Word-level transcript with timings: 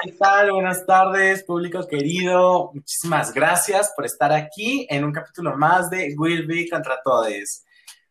¿qué 0.00 0.12
tal? 0.12 0.52
Buenas 0.52 0.86
tardes, 0.86 1.44
público 1.44 1.86
querido. 1.86 2.70
Muchísimas 2.72 3.32
gracias 3.32 3.92
por 3.94 4.06
estar 4.06 4.32
aquí 4.32 4.86
en 4.88 5.04
un 5.04 5.12
capítulo 5.12 5.56
más 5.56 5.90
de 5.90 6.14
Will 6.16 6.46
Be 6.46 6.68
contra 6.70 7.00
Todes. 7.02 7.64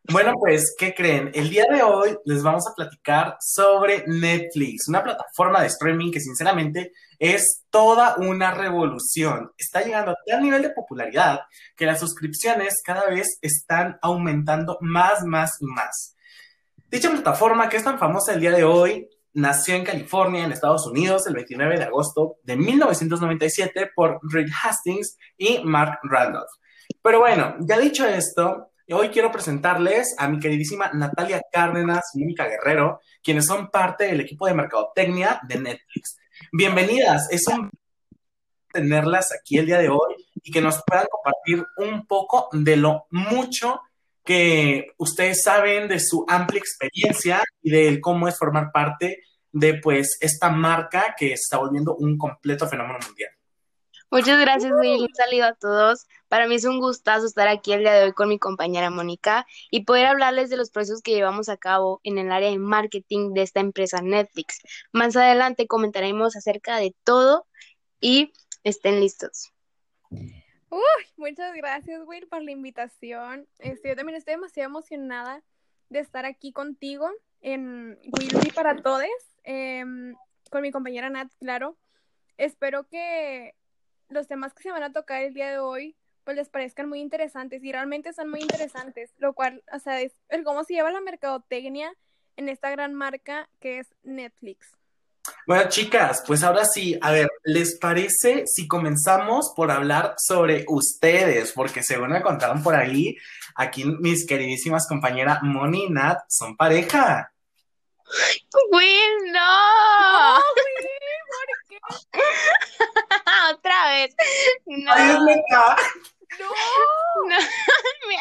Bueno, 0.04 0.34
pues, 0.40 0.76
¿qué 0.78 0.94
creen? 0.94 1.32
El 1.34 1.50
día 1.50 1.66
de 1.72 1.82
hoy 1.82 2.18
les 2.26 2.44
vamos 2.44 2.68
a 2.68 2.74
platicar 2.76 3.38
sobre 3.40 4.04
Netflix, 4.06 4.88
una 4.90 5.04
plataforma 5.04 5.62
de 5.62 5.68
streaming 5.68 6.12
que 6.12 6.20
sinceramente 6.20 6.92
es 7.18 7.64
toda 7.70 8.16
una 8.18 8.52
revolución. 8.54 9.52
Está 9.58 9.82
llegando 9.82 10.12
a 10.12 10.18
tal 10.26 10.42
nivel 10.42 10.62
de 10.62 10.72
popularidad 10.72 11.42
que 11.76 11.86
las 11.86 12.00
suscripciones 12.00 12.82
cada 12.84 13.08
vez 13.08 13.38
están 13.42 13.98
aumentando 14.02 14.78
más, 14.82 15.24
más 15.24 15.52
y 15.60 15.66
más. 15.66 16.16
Dicha 16.90 17.10
plataforma, 17.10 17.70
que 17.70 17.78
es 17.78 17.84
tan 17.84 17.98
famosa 17.98 18.34
el 18.34 18.42
día 18.42 18.52
de 18.52 18.66
hoy, 18.66 19.08
nació 19.34 19.76
en 19.76 19.84
California, 19.84 20.44
en 20.44 20.52
Estados 20.52 20.86
Unidos, 20.88 21.28
el 21.28 21.36
29 21.36 21.78
de 21.78 21.84
agosto 21.86 22.38
de 22.44 22.56
1997 22.58 23.92
por 23.96 24.20
Rick 24.24 24.50
Hastings 24.64 25.18
y 25.38 25.60
Mark 25.64 26.00
Randolph. 26.04 26.50
Pero 27.02 27.20
bueno, 27.20 27.56
ya 27.60 27.80
dicho 27.80 28.06
esto, 28.06 28.72
hoy 28.90 29.10
quiero 29.10 29.32
presentarles 29.32 30.16
a 30.18 30.28
mi 30.28 30.40
queridísima 30.40 30.92
Natalia 30.94 31.42
Cárdenas 31.52 32.12
y 32.14 32.20
Mónica 32.20 32.48
Guerrero, 32.48 33.00
quienes 33.24 33.46
son 33.46 33.70
parte 33.70 34.06
del 34.06 34.22
equipo 34.22 34.48
de 34.48 34.54
mercadotecnia 34.54 35.40
de 35.48 35.60
Netflix. 35.60 36.18
Bienvenidas, 36.52 37.28
es 37.32 37.48
un 37.48 37.70
tenerlas 38.72 39.32
aquí 39.34 39.58
el 39.58 39.66
día 39.66 39.80
de 39.80 39.90
hoy 39.90 40.16
y 40.44 40.52
que 40.52 40.62
nos 40.62 40.82
puedan 40.86 41.06
compartir 41.10 41.66
un 41.78 42.06
poco 42.06 42.50
de 42.52 42.78
lo 42.78 43.06
mucho 43.12 43.82
que 44.24 44.88
ustedes 44.98 45.42
saben 45.44 45.88
de 45.88 46.00
su 46.00 46.26
amplia 46.28 46.60
experiencia 46.60 47.44
y 47.62 47.72
de 47.72 48.02
cómo 48.02 48.28
es 48.28 48.38
formar 48.38 48.72
parte 48.72 49.24
de 49.52 49.76
pues 49.76 50.18
esta 50.22 50.50
marca 50.50 51.16
que 51.18 51.34
está 51.34 51.58
volviendo 51.58 51.96
un 51.96 52.18
completo 52.18 52.68
fenómeno 52.68 53.00
mundial. 53.06 53.32
Muchas 54.14 54.42
gracias, 54.42 54.74
Will. 54.78 55.04
Un 55.04 55.16
saludo 55.16 55.46
a 55.46 55.54
todos. 55.54 56.06
Para 56.28 56.46
mí 56.46 56.56
es 56.56 56.66
un 56.66 56.80
gustazo 56.80 57.26
estar 57.26 57.48
aquí 57.48 57.72
el 57.72 57.80
día 57.80 57.94
de 57.94 58.04
hoy 58.04 58.12
con 58.12 58.28
mi 58.28 58.40
compañera 58.40 58.90
Mónica 58.90 59.46
y 59.70 59.86
poder 59.86 60.06
hablarles 60.06 60.50
de 60.50 60.58
los 60.58 60.70
procesos 60.70 61.02
que 61.02 61.14
llevamos 61.14 61.48
a 61.48 61.56
cabo 61.56 62.02
en 62.04 62.18
el 62.18 62.30
área 62.30 62.50
de 62.50 62.60
marketing 62.60 63.34
de 63.34 63.44
esta 63.44 63.62
empresa 63.62 64.02
Netflix. 64.02 64.60
Más 64.92 65.16
adelante 65.16 65.66
comentaremos 65.66 66.36
acerca 66.36 66.76
de 66.76 66.94
todo 67.06 67.48
y 68.02 68.34
estén 68.66 69.00
listos. 69.00 69.54
Uy, 70.72 70.80
muchas 71.18 71.54
gracias, 71.54 72.02
Will, 72.06 72.28
por 72.28 72.42
la 72.42 72.52
invitación. 72.52 73.46
Este, 73.60 73.90
yo 73.90 73.96
también 73.98 74.16
estoy 74.16 74.36
demasiado 74.36 74.70
emocionada 74.70 75.44
de 75.90 76.00
estar 76.00 76.26
aquí 76.26 76.54
contigo 76.54 77.12
en 77.42 78.00
Will 78.06 78.54
para 78.56 78.82
Todes, 78.82 79.10
em, 79.44 80.16
con 80.50 80.62
mi 80.62 80.72
compañera 80.72 81.10
Nat, 81.10 81.30
claro. 81.40 81.78
Espero 82.38 82.88
que 82.88 83.54
los 84.08 84.30
temas 84.30 84.54
que 84.54 84.64
se 84.64 84.72
van 84.72 84.84
a 84.84 84.94
tocar 84.94 85.22
el 85.24 85.34
día 85.34 85.52
de 85.52 85.60
hoy 85.60 85.98
pues 86.24 86.38
les 86.38 86.50
parezcan 86.50 86.88
muy 86.88 87.02
interesantes 87.02 87.62
y 87.64 87.72
realmente 87.74 88.14
son 88.14 88.30
muy 88.30 88.40
interesantes, 88.40 89.14
lo 89.18 89.34
cual, 89.34 89.64
o 89.74 89.80
sea, 89.80 90.00
es 90.00 90.14
el 90.30 90.46
cómo 90.46 90.64
se 90.64 90.76
lleva 90.76 90.92
la 90.92 91.02
mercadotecnia 91.02 91.94
en 92.38 92.48
esta 92.48 92.70
gran 92.70 92.94
marca 92.94 93.50
que 93.60 93.80
es 93.80 93.94
Netflix. 94.04 94.78
Bueno, 95.46 95.70
chicas, 95.70 96.24
pues 96.26 96.44
ahora 96.44 96.66
sí, 96.66 96.98
a 97.02 97.12
ver, 97.12 97.30
¿les 97.44 97.78
parece 97.78 98.46
si 98.48 98.68
comenzamos 98.68 99.54
por 99.56 99.72
hablar 99.72 100.16
sobre 100.18 100.66
ustedes? 100.68 101.52
Porque 101.52 101.84
según 101.84 102.10
me 102.12 102.22
contaron 102.22 102.64
por 102.64 102.76
ahí, 102.76 103.16
aquí 103.56 103.86
mis 103.86 104.26
queridísimas 104.26 104.88
compañeras 104.88 105.40
Moni 105.44 105.86
y 105.86 105.90
Nat 105.90 106.20
son 106.28 106.56
pareja. 106.56 107.32
Will, 108.72 109.32
no. 109.32 110.38
no 110.38 110.42
¿por 111.88 111.98
qué? 112.12 112.22
Otra 113.54 113.90
vez. 113.90 114.16
No. 114.66 114.92
Ay. 114.94 115.18
No. 115.18 116.56
No. 117.28 117.38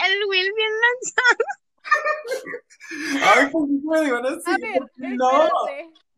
El 0.07 0.25
Will 0.29 0.53
bien 0.55 0.73
lanzado. 0.81 1.45
Ay, 3.37 3.51
¿por 3.51 3.67
qué 3.67 3.75
me 3.85 4.01
digan 4.01 4.27
así? 4.27 4.51
A 4.51 4.59
ver, 4.59 4.83
no. 4.97 5.45
espérate. 5.45 6.10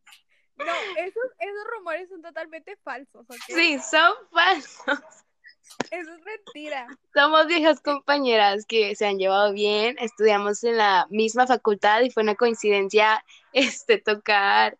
No, 0.57 0.73
esos, 0.99 1.25
esos 1.39 1.67
rumores 1.77 2.09
son 2.09 2.23
totalmente 2.23 2.77
falsos. 2.85 3.27
Sí, 3.47 3.79
son 3.79 4.13
falsos. 4.31 4.99
Eso 5.91 6.13
es 6.13 6.21
mentira. 6.25 6.87
Somos 7.15 7.47
viejas 7.47 7.81
compañeras 7.81 8.67
que 8.67 8.95
se 8.95 9.07
han 9.07 9.19
llevado 9.19 9.53
bien, 9.53 9.97
estudiamos 9.99 10.63
en 10.65 10.77
la 10.77 11.07
misma 11.11 11.47
facultad 11.47 12.03
y 12.03 12.11
fue 12.11 12.23
una 12.23 12.35
coincidencia 12.35 13.25
este 13.53 13.99
tocar 13.99 14.79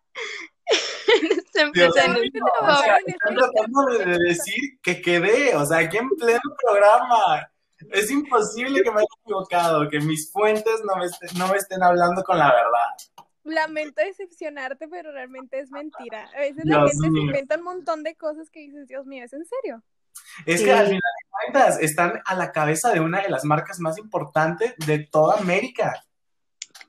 esta 1.31 1.61
empresa 1.61 2.05
en 2.05 2.13
Dios 2.13 2.23
el 2.25 2.31
mío, 2.31 2.43
o 2.61 2.75
sea, 2.75 2.97
están 3.05 3.35
tratando 3.35 3.85
de 3.97 4.17
decir 4.17 4.79
que 4.81 5.01
quedé, 5.01 5.55
o 5.55 5.65
sea, 5.65 5.79
aquí 5.79 5.97
en 5.97 6.09
pleno 6.09 6.41
programa. 6.61 7.49
Es 7.91 8.09
imposible 8.09 8.81
que 8.81 8.91
me 8.91 8.99
haya 8.99 9.07
equivocado, 9.23 9.89
que 9.89 9.99
mis 9.99 10.31
fuentes 10.31 10.81
no 10.85 10.95
me, 10.95 11.05
estén, 11.05 11.37
no 11.37 11.49
me 11.49 11.57
estén 11.57 11.83
hablando 11.83 12.23
con 12.23 12.37
la 12.37 12.49
verdad. 12.49 13.12
Lamento 13.43 14.01
decepcionarte, 14.01 14.87
pero 14.87 15.11
realmente 15.11 15.59
es 15.59 15.69
mentira. 15.69 16.29
A 16.35 16.39
veces 16.39 16.63
la 16.65 16.77
Dios 16.79 16.91
gente 16.91 17.09
se 17.11 17.19
inventa 17.19 17.55
un 17.57 17.63
montón 17.63 18.03
de 18.03 18.15
cosas 18.15 18.49
que 18.49 18.61
dices, 18.61 18.87
Dios 18.87 19.05
mío, 19.05 19.25
¿es 19.25 19.33
en 19.33 19.45
serio? 19.45 19.83
Es 20.45 20.59
Sí. 20.59 20.65
que 20.65 20.71
al 20.71 20.85
final 20.87 21.01
de 21.01 21.29
cuentas 21.29 21.79
están 21.81 22.21
a 22.25 22.35
la 22.35 22.51
cabeza 22.51 22.91
de 22.93 22.99
una 23.01 23.21
de 23.21 23.29
las 23.29 23.43
marcas 23.43 23.79
más 23.79 23.97
importantes 23.97 24.73
de 24.85 24.99
toda 24.99 25.37
América. 25.39 26.05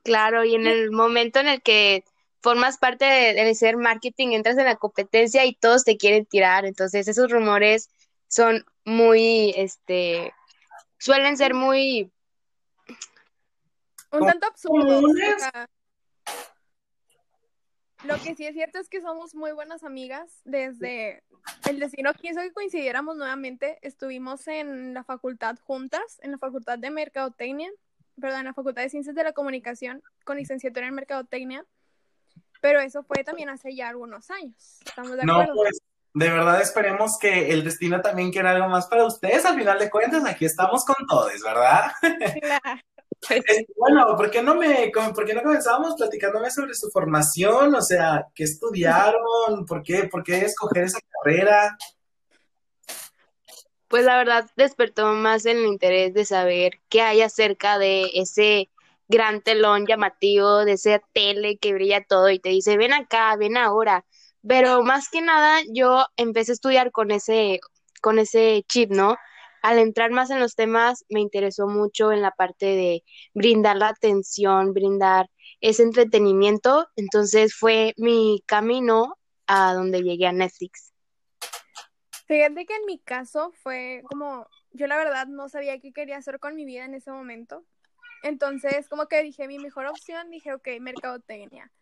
Claro, 0.04 0.44
y 0.44 0.54
en 0.54 0.66
el 0.66 0.91
momento 0.92 1.41
en 1.41 1.48
el 1.48 1.62
que 1.62 2.04
formas 2.41 2.76
parte 2.78 3.04
de, 3.06 3.32
de 3.32 3.54
ser 3.54 3.76
marketing, 3.76 4.28
entras 4.32 4.56
en 4.59 4.66
la 4.66 4.76
competencia 4.76 5.44
y 5.47 5.54
todos 5.54 5.82
te 5.84 5.97
quieren 5.97 6.26
tirar. 6.26 6.66
Entonces, 6.66 7.09
esos 7.09 7.31
rumores 7.32 7.88
son 8.28 8.65
muy, 8.84 9.54
este, 9.56 10.32
suelen 10.98 11.36
ser 11.36 11.54
muy, 11.54 12.12
Un 14.12 14.21
¿Cómo- 14.21 14.26
tanto 14.31 14.47
absurdo. 14.47 15.00
cómo 15.00 15.09
o 15.09 15.16
es? 15.16 15.42
sea, 15.42 15.69
lo 18.06 18.15
que 18.22 18.34
sí 18.34 18.47
es 18.47 18.54
cierto 18.54 18.78
es 18.78 18.88
que 18.88 19.00
somos 19.00 19.34
muy 19.34 19.53
buenas 19.53 19.84
amigas. 19.84 20.41
Desde 20.44 21.22
el 21.69 21.78
destino 21.78 22.12
quiso 22.15 22.41
que 22.41 22.53
coincidiéramos 22.53 23.16
nuevamente. 23.16 23.78
Estuvimos 23.82 24.47
en 24.48 24.94
la 24.94 25.04
facultad 25.04 25.56
juntas, 25.65 26.19
en 26.22 26.32
la 26.32 26.38
facultad 26.38 26.78
de 26.78 26.91
Mercadotecnia, 26.91 27.70
perdón, 28.20 28.41
en 28.41 28.47
la 28.47 28.54
facultad 28.54 28.82
de 28.82 28.91
Ciencias 28.91 29.15
de 29.15 29.25
la 29.25 29.32
Comunicación, 29.32 30.03
con 30.25 30.37
licenciatura 30.37 30.87
en 30.87 30.94
Mercadotecnia. 30.94 31.65
Pero 32.60 32.81
eso 32.81 33.03
fue 33.03 33.25
también 33.25 33.48
hace 33.50 33.75
ya 33.75 33.88
algunos 33.88 34.31
años. 34.31 34.81
¿Estamos 34.84 35.16
de 35.16 35.25
No, 35.25 35.34
acuerdo? 35.41 35.54
pues 35.56 35.78
de 36.15 36.31
verdad 36.31 36.60
esperemos 36.62 37.19
que 37.19 37.50
el 37.50 37.65
destino 37.65 38.00
también 38.00 38.31
quiera 38.31 38.53
algo 38.53 38.69
más 38.69 38.86
para 38.86 39.04
ustedes. 39.04 39.44
Al 39.44 39.56
final 39.56 39.78
de 39.78 39.91
cuentas, 39.91 40.25
aquí 40.25 40.44
estamos 40.44 40.84
con 40.84 41.06
todos, 41.09 41.32
¿verdad? 41.42 41.91
Claro. 42.41 42.81
Bueno, 43.76 44.16
¿por 44.16 44.30
qué 44.30 44.42
no 44.42 44.54
me, 44.54 44.90
por 45.14 45.24
qué 45.24 45.34
no 45.34 45.42
comenzamos 45.42 45.94
platicándome 45.96 46.50
sobre 46.50 46.74
su 46.74 46.90
formación? 46.90 47.74
O 47.74 47.82
sea, 47.82 48.26
¿qué 48.34 48.44
estudiaron? 48.44 49.64
¿Por 49.66 49.82
qué, 49.82 50.04
por 50.04 50.22
qué 50.22 50.44
escoger 50.44 50.84
esa 50.84 50.98
carrera? 51.22 51.76
pues 53.94 54.04
la 54.04 54.16
verdad 54.16 54.50
despertó 54.56 55.12
más 55.12 55.46
el 55.46 55.64
interés 55.66 56.12
de 56.14 56.24
saber 56.24 56.80
qué 56.88 57.00
hay 57.00 57.22
acerca 57.22 57.78
de 57.78 58.10
ese 58.14 58.68
gran 59.06 59.41
telón 59.41 59.86
llamativo, 59.86 60.64
de 60.64 60.72
esa 60.72 61.00
tele 61.12 61.58
que 61.58 61.74
brilla 61.74 62.04
todo 62.04 62.28
y 62.28 62.41
te 62.41 62.48
dice, 62.48 62.76
ven 62.76 62.92
acá, 62.92 63.36
ven 63.36 63.56
ahora. 63.56 64.04
Pero 64.44 64.82
más 64.82 65.08
que 65.08 65.22
nada, 65.22 65.60
yo 65.72 66.06
empecé 66.16 66.50
a 66.50 66.54
estudiar 66.54 66.91
con 66.91 67.12
ese, 67.12 67.60
con 68.02 68.18
ese 68.18 68.64
chip, 68.68 68.91
¿no? 68.91 69.16
Al 69.64 69.78
entrar 69.78 70.10
más 70.10 70.28
en 70.28 70.41
los 70.41 70.56
temas, 70.56 71.06
me 71.08 71.20
interesó 71.20 71.66
mucho 71.66 72.12
en 72.12 72.20
la 72.20 72.32
parte 72.32 72.66
de 72.66 73.02
brindar 73.32 73.76
la 73.76 73.88
atención, 73.88 74.75
brindar 74.75 75.30
ese 75.62 75.84
entretenimiento. 75.84 76.86
Entonces 76.97 77.56
fue 77.56 77.94
mi 77.97 78.42
camino 78.44 79.16
a 79.47 79.72
donde 79.72 80.03
llegué 80.03 80.27
a 80.27 80.33
Netflix. 80.33 80.92
Fíjate 82.27 82.66
que 82.66 82.77
en 82.77 82.84
mi 82.84 82.98
caso 82.98 83.53
fue 83.62 84.03
como, 84.10 84.47
yo 84.72 84.86
la 84.86 84.98
verdad 84.98 85.28
no 85.28 85.48
sabía 85.48 85.80
qué 85.80 85.94
quería 85.94 86.18
hacer 86.18 86.39
con 86.41 86.54
mi 86.56 86.66
vida 86.66 86.84
en 86.84 86.92
ese 86.92 87.10
momento. 87.10 87.65
Entonces, 88.22 88.86
como 88.91 89.06
que 89.06 89.22
dije, 89.22 89.48
mi 89.48 89.59
mejor 89.59 89.86
opción, 89.86 90.28
dije, 90.28 90.53
ok, 90.53 90.68
mercadotecnia. 90.78 91.72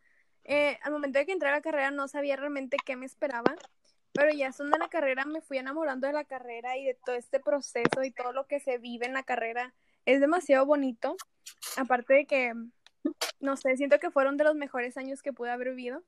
Eh, 0.45 0.79
al 0.83 0.93
momento 0.93 1.19
de 1.19 1.27
que 1.27 1.33
entré 1.33 1.49
a 1.49 1.53
la 1.53 1.63
carrera 1.63 1.91
no 1.91 2.07
sabía 2.07 2.37
realmente 2.37 2.77
qué 2.87 2.95
me 2.95 3.07
esperaba, 3.07 3.57
pero 4.13 4.31
ya 4.31 4.49
estando 4.49 4.77
en 4.77 4.81
la 4.81 4.89
carrera 4.89 5.25
me 5.25 5.41
fui 5.41 5.59
enamorando 5.59 6.07
de 6.07 6.13
la 6.13 6.25
carrera 6.25 6.77
y 6.77 6.85
de 6.85 6.95
todo 6.95 7.17
este 7.17 7.41
proceso 7.41 8.03
y 8.05 8.11
todo 8.11 8.33
lo 8.33 8.47
que 8.47 8.61
se 8.61 8.79
vive 8.79 9.07
en 9.07 9.15
la 9.15 9.23
carrera. 9.23 9.75
Es 10.05 10.21
demasiado 10.21 10.67
bonito, 10.67 11.17
aparte 11.77 12.15
de 12.15 12.27
que, 12.27 12.53
no 13.41 13.57
sé, 13.57 13.77
siento 13.77 13.99
que 13.99 14.11
fueron 14.11 14.37
de 14.37 14.45
los 14.45 14.55
mejores 14.55 14.97
años 14.97 15.23
que 15.23 15.33
pude 15.33 15.51
haber 15.51 15.71
vivido. 15.71 16.03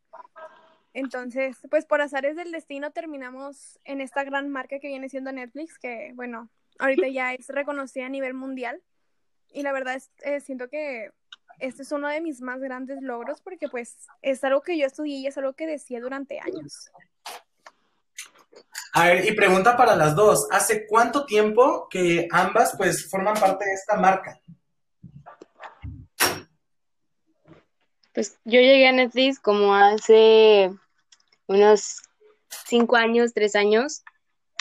Entonces, 0.92 1.58
pues 1.70 1.86
por 1.86 2.00
azares 2.00 2.36
del 2.36 2.52
destino 2.52 2.92
terminamos 2.92 3.80
en 3.84 4.00
esta 4.00 4.22
gran 4.22 4.48
marca 4.48 4.78
que 4.78 4.88
viene 4.88 5.08
siendo 5.08 5.32
Netflix, 5.32 5.78
que 5.78 6.12
bueno, 6.14 6.50
ahorita 6.78 7.08
ya 7.08 7.34
es 7.34 7.48
reconocida 7.48 8.06
a 8.06 8.10
nivel 8.10 8.34
mundial. 8.34 8.82
Y 9.52 9.62
la 9.62 9.72
verdad 9.72 9.94
es, 9.94 10.10
eh, 10.22 10.40
siento 10.40 10.68
que 10.68 11.10
este 11.58 11.82
es 11.82 11.92
uno 11.92 12.08
de 12.08 12.20
mis 12.20 12.40
más 12.40 12.60
grandes 12.60 13.00
logros 13.02 13.40
porque 13.40 13.68
pues 13.68 14.06
es 14.22 14.42
algo 14.44 14.62
que 14.62 14.76
yo 14.76 14.86
estudié 14.86 15.18
y 15.18 15.26
es 15.26 15.38
algo 15.38 15.52
que 15.54 15.66
decía 15.66 16.00
durante 16.00 16.40
años. 16.40 16.90
A 18.96 19.08
ver, 19.08 19.26
y 19.26 19.32
pregunta 19.32 19.76
para 19.76 19.96
las 19.96 20.14
dos, 20.14 20.46
¿hace 20.52 20.86
cuánto 20.86 21.26
tiempo 21.26 21.88
que 21.90 22.28
ambas 22.30 22.74
pues 22.76 23.10
forman 23.10 23.34
parte 23.34 23.64
de 23.64 23.72
esta 23.72 23.96
marca? 23.96 24.40
Pues 28.12 28.38
yo 28.44 28.60
llegué 28.60 28.86
a 28.86 28.92
Netflix 28.92 29.40
como 29.40 29.74
hace 29.74 30.70
unos 31.48 32.02
cinco 32.66 32.94
años, 32.94 33.34
tres 33.34 33.56
años, 33.56 34.04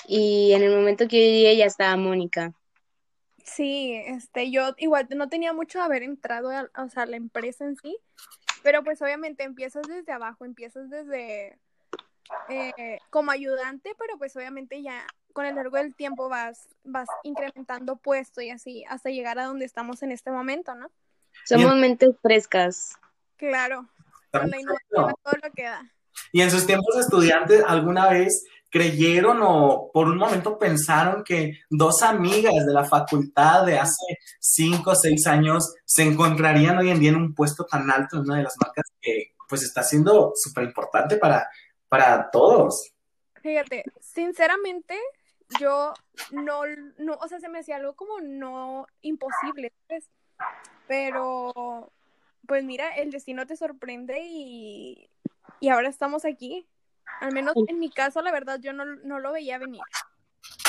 y 0.07 0.51
en 0.53 0.63
el 0.63 0.75
momento 0.75 1.07
que 1.07 1.17
yo 1.17 1.31
llegué 1.31 1.57
ya 1.57 1.65
estaba 1.65 1.95
Mónica. 1.95 2.53
Sí, 3.43 3.93
este, 4.07 4.49
yo 4.49 4.73
igual 4.77 5.07
no 5.15 5.29
tenía 5.29 5.53
mucho 5.53 5.77
de 5.77 5.85
haber 5.85 6.01
entrado 6.01 6.49
a, 6.49 6.71
o 6.83 6.89
sea, 6.89 7.05
la 7.05 7.17
empresa 7.17 7.65
en 7.65 7.75
sí, 7.75 7.99
pero 8.63 8.83
pues 8.83 8.99
obviamente 9.03 9.43
empiezas 9.43 9.83
desde 9.87 10.11
abajo, 10.11 10.43
empiezas 10.43 10.89
desde 10.89 11.59
eh, 12.49 12.97
como 13.09 13.31
ayudante, 13.31 13.95
pero 13.97 14.17
pues 14.17 14.35
obviamente 14.35 14.81
ya 14.81 15.05
con 15.33 15.45
el 15.45 15.55
largo 15.55 15.77
del 15.77 15.95
tiempo 15.95 16.29
vas, 16.29 16.69
vas 16.83 17.07
incrementando 17.23 17.95
puesto 17.95 18.41
y 18.41 18.49
así 18.49 18.83
hasta 18.87 19.09
llegar 19.09 19.39
a 19.39 19.45
donde 19.45 19.65
estamos 19.65 20.03
en 20.03 20.11
este 20.11 20.31
momento, 20.31 20.75
¿no? 20.75 20.91
Somos 21.45 21.75
mentes 21.75 22.15
frescas. 22.21 22.93
Claro, 23.37 23.89
con 24.31 24.49
la 24.49 24.59
innovación 24.59 25.15
todo 25.23 25.33
lo 25.43 25.51
que 25.53 25.63
da. 25.63 25.91
Y 26.31 26.41
en 26.41 26.51
sus 26.51 26.65
tiempos 26.65 26.95
de 26.95 27.01
estudiantes, 27.01 27.63
¿alguna 27.67 28.09
vez 28.09 28.45
creyeron 28.73 29.39
o 29.41 29.91
por 29.93 30.07
un 30.07 30.17
momento 30.17 30.57
pensaron 30.57 31.23
que 31.23 31.59
dos 31.69 32.01
amigas 32.01 32.65
de 32.65 32.73
la 32.73 32.83
facultad 32.83 33.67
de 33.67 33.77
hace 33.77 34.17
cinco 34.39 34.91
o 34.91 34.95
seis 34.95 35.27
años 35.27 35.75
se 35.85 36.03
encontrarían 36.03 36.79
hoy 36.79 36.89
en 36.89 36.99
día 36.99 37.09
en 37.09 37.17
un 37.17 37.35
puesto 37.35 37.65
tan 37.65 37.89
alto 37.91 38.17
en 38.17 38.23
una 38.23 38.37
de 38.37 38.43
las 38.43 38.55
marcas 38.59 38.85
que 38.99 39.33
pues 39.47 39.61
está 39.61 39.83
siendo 39.83 40.33
súper 40.35 40.63
importante 40.63 41.17
para, 41.17 41.47
para 41.93 42.31
todos? 42.31 42.91
Fíjate, 43.43 43.83
sinceramente, 44.01 44.97
yo 45.59 45.93
no, 46.31 46.61
no, 46.97 47.13
o 47.21 47.27
sea, 47.27 47.39
se 47.39 47.49
me 47.49 47.59
hacía 47.59 47.75
algo 47.75 47.93
como 47.93 48.19
no 48.19 48.87
imposible, 49.03 49.71
¿sabes? 49.87 50.09
Pero 50.87 51.91
pues 52.47 52.63
mira, 52.63 52.95
el 52.95 53.11
destino 53.11 53.45
te 53.45 53.55
sorprende 53.55 54.21
y, 54.23 55.07
y 55.59 55.69
ahora 55.69 55.87
estamos 55.87 56.25
aquí. 56.25 56.65
Al 57.21 57.31
menos 57.31 57.53
en 57.67 57.77
mi 57.77 57.91
caso, 57.91 58.23
la 58.23 58.31
verdad, 58.31 58.59
yo 58.59 58.73
no, 58.73 58.85
no 58.85 59.19
lo 59.19 59.31
veía 59.31 59.59
venir. 59.59 59.81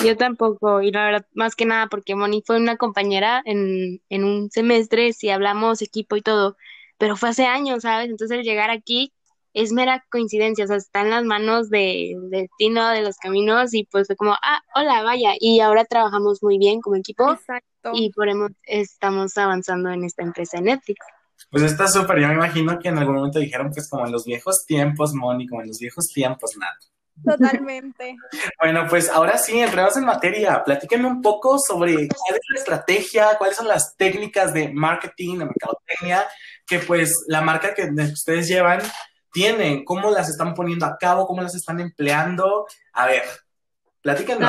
Yo 0.04 0.18
tampoco, 0.18 0.82
y 0.82 0.92
la 0.92 1.06
verdad, 1.06 1.26
más 1.32 1.56
que 1.56 1.64
nada, 1.64 1.86
porque 1.86 2.14
Moni 2.14 2.42
fue 2.46 2.58
una 2.58 2.76
compañera 2.76 3.40
en, 3.46 4.02
en 4.10 4.24
un 4.24 4.50
semestre, 4.50 5.14
si 5.14 5.30
hablamos 5.30 5.80
equipo 5.80 6.16
y 6.16 6.22
todo, 6.22 6.58
pero 6.98 7.16
fue 7.16 7.30
hace 7.30 7.46
años, 7.46 7.80
¿sabes? 7.80 8.10
Entonces 8.10 8.40
el 8.40 8.44
llegar 8.44 8.70
aquí 8.70 9.13
es 9.54 9.72
mera 9.72 10.04
coincidencia, 10.10 10.64
o 10.64 10.68
sea, 10.68 10.76
está 10.76 11.00
en 11.00 11.10
las 11.10 11.24
manos 11.24 11.70
de, 11.70 12.16
destino, 12.28 12.88
de 12.90 13.02
los 13.02 13.16
caminos, 13.16 13.72
y 13.72 13.84
pues 13.84 14.08
fue 14.08 14.16
como, 14.16 14.32
ah, 14.32 14.60
hola, 14.74 15.02
vaya, 15.02 15.34
y 15.38 15.60
ahora 15.60 15.84
trabajamos 15.84 16.42
muy 16.42 16.58
bien 16.58 16.80
como 16.80 16.96
equipo, 16.96 17.32
Exacto. 17.32 17.92
y 17.94 18.10
por 18.10 18.28
eso 18.28 18.48
estamos 18.64 19.38
avanzando 19.38 19.90
en 19.90 20.04
esta 20.04 20.22
empresa 20.22 20.58
de 20.58 20.64
Netflix. 20.64 20.98
Pues 21.50 21.62
está 21.62 21.86
súper, 21.86 22.20
yo 22.20 22.28
me 22.28 22.34
imagino 22.34 22.78
que 22.80 22.88
en 22.88 22.98
algún 22.98 23.14
momento 23.14 23.38
dijeron, 23.38 23.70
pues 23.72 23.88
como 23.88 24.04
en 24.04 24.12
los 24.12 24.24
viejos 24.24 24.64
tiempos, 24.66 25.14
Moni, 25.14 25.46
como 25.46 25.62
en 25.62 25.68
los 25.68 25.78
viejos 25.78 26.06
tiempos, 26.12 26.56
Nat. 26.58 26.74
Totalmente. 27.22 28.16
bueno, 28.60 28.86
pues 28.88 29.08
ahora 29.08 29.38
sí, 29.38 29.60
entremos 29.60 29.96
en 29.96 30.04
materia. 30.04 30.64
Platíquenme 30.64 31.06
un 31.06 31.22
poco 31.22 31.58
sobre 31.58 32.08
cuál 32.08 32.34
es 32.34 32.40
la 32.52 32.58
estrategia, 32.58 33.38
cuáles 33.38 33.56
son 33.56 33.68
las 33.68 33.96
técnicas 33.96 34.52
de 34.52 34.72
marketing, 34.72 35.38
de 35.38 35.44
mercadotecnia, 35.44 36.26
que 36.66 36.80
pues 36.80 37.24
la 37.28 37.40
marca 37.40 37.72
que 37.72 37.88
ustedes 38.12 38.48
llevan 38.48 38.80
tienen, 39.34 39.84
cómo 39.84 40.10
las 40.12 40.31
están 40.31 40.54
poniendo 40.54 40.86
a 40.86 40.96
cabo, 40.96 41.26
cómo 41.26 41.42
las 41.42 41.56
están 41.56 41.81
empleando. 41.81 42.66
A 42.92 43.06
ver, 43.06 43.25
platíquenme. 44.00 44.46